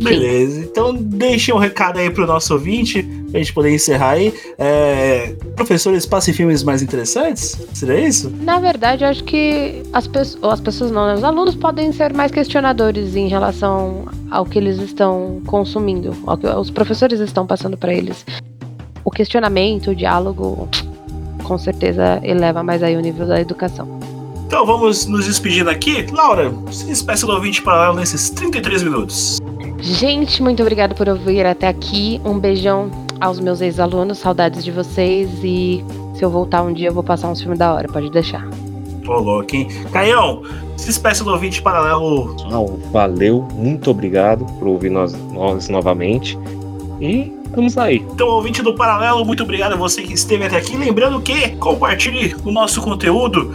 Beleza, 0.00 0.60
então 0.60 0.94
deixa 0.94 1.54
um 1.54 1.58
recado 1.58 1.98
aí 1.98 2.10
pro 2.10 2.26
nosso 2.26 2.52
ouvinte, 2.54 3.02
pra 3.34 3.40
gente 3.40 3.52
poder 3.52 3.74
encerrar 3.74 4.10
aí. 4.10 4.32
É, 4.56 5.34
professores, 5.56 6.06
passem 6.06 6.32
filmes 6.32 6.62
mais 6.62 6.82
interessantes? 6.82 7.58
Seria 7.74 7.98
isso? 7.98 8.32
Na 8.40 8.60
verdade, 8.60 9.02
eu 9.02 9.08
acho 9.08 9.24
que 9.24 9.82
as 9.92 10.06
pessoas, 10.06 10.52
as 10.52 10.60
pessoas 10.60 10.92
não, 10.92 11.06
né? 11.06 11.14
Os 11.14 11.24
alunos 11.24 11.56
podem 11.56 11.90
ser 11.90 12.12
mais 12.12 12.30
questionadores 12.30 13.16
em 13.16 13.26
relação 13.26 14.06
ao 14.30 14.46
que 14.46 14.56
eles 14.56 14.78
estão 14.78 15.42
consumindo, 15.46 16.16
ao 16.26 16.38
que 16.38 16.46
os 16.46 16.70
professores 16.70 17.18
estão 17.18 17.44
passando 17.44 17.76
para 17.76 17.92
eles. 17.92 18.24
O 19.04 19.10
questionamento, 19.10 19.90
o 19.90 19.96
diálogo, 19.96 20.68
com 21.42 21.58
certeza 21.58 22.20
eleva 22.22 22.62
mais 22.62 22.84
aí 22.84 22.96
o 22.96 23.00
nível 23.00 23.26
da 23.26 23.40
educação. 23.40 23.98
Então 24.46 24.64
vamos 24.64 25.06
nos 25.06 25.26
despedindo 25.26 25.70
aqui. 25.70 26.06
Laura, 26.12 26.54
se 26.70 26.86
despeça 26.86 27.26
do 27.26 27.32
ouvinte 27.32 27.60
paralelo 27.60 27.96
nesses 27.98 28.30
33 28.30 28.84
minutos. 28.84 29.38
Gente, 29.80 30.40
muito 30.40 30.62
obrigada 30.62 30.94
por 30.94 31.08
ouvir 31.08 31.44
até 31.44 31.66
aqui. 31.66 32.20
Um 32.24 32.38
beijão 32.38 33.03
aos 33.24 33.40
meus 33.40 33.62
ex-alunos, 33.62 34.18
saudades 34.18 34.62
de 34.62 34.70
vocês 34.70 35.30
e 35.42 35.82
se 36.14 36.22
eu 36.22 36.28
voltar 36.28 36.62
um 36.62 36.74
dia 36.74 36.88
eu 36.88 36.92
vou 36.92 37.02
passar 37.02 37.30
uns 37.30 37.40
filmes 37.40 37.58
da 37.58 37.72
hora, 37.72 37.88
pode 37.88 38.10
deixar. 38.10 38.46
Ô, 39.08 39.12
louco, 39.14 39.56
hein? 39.56 39.66
Caião, 39.90 40.42
se 40.76 40.88
despeça 40.88 41.24
do 41.24 41.30
ouvinte 41.30 41.62
paralelo. 41.62 42.34
Pessoal, 42.34 42.78
valeu, 42.92 43.48
muito 43.54 43.90
obrigado 43.90 44.44
por 44.58 44.68
ouvir 44.68 44.90
nós, 44.90 45.14
nós 45.32 45.70
novamente. 45.70 46.38
E 47.00 47.32
vamos 47.50 47.78
aí. 47.78 48.06
Então, 48.12 48.28
ouvinte 48.28 48.62
do 48.62 48.74
Paralelo, 48.74 49.24
muito 49.24 49.42
obrigado 49.42 49.72
a 49.72 49.76
você 49.76 50.02
que 50.02 50.12
esteve 50.12 50.44
até 50.44 50.58
aqui. 50.58 50.76
Lembrando 50.76 51.18
que 51.20 51.56
compartilhe 51.56 52.36
o 52.44 52.52
nosso 52.52 52.82
conteúdo, 52.82 53.54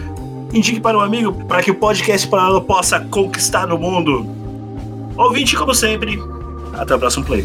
indique 0.52 0.80
para 0.80 0.98
um 0.98 1.00
amigo 1.00 1.32
para 1.44 1.62
que 1.62 1.70
o 1.70 1.74
podcast 1.76 2.26
Paralelo 2.26 2.60
possa 2.62 2.98
conquistar 2.98 3.72
o 3.72 3.78
mundo. 3.78 4.26
Ouvinte, 5.16 5.56
como 5.56 5.72
sempre, 5.74 6.20
até 6.74 6.94
o 6.94 6.98
próximo 6.98 7.24
play. 7.24 7.44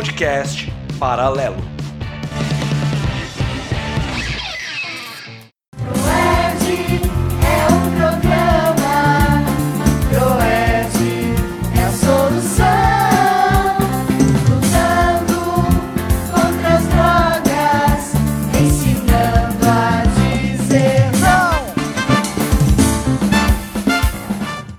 Podcast 0.00 0.64
Paralelo. 0.98 1.79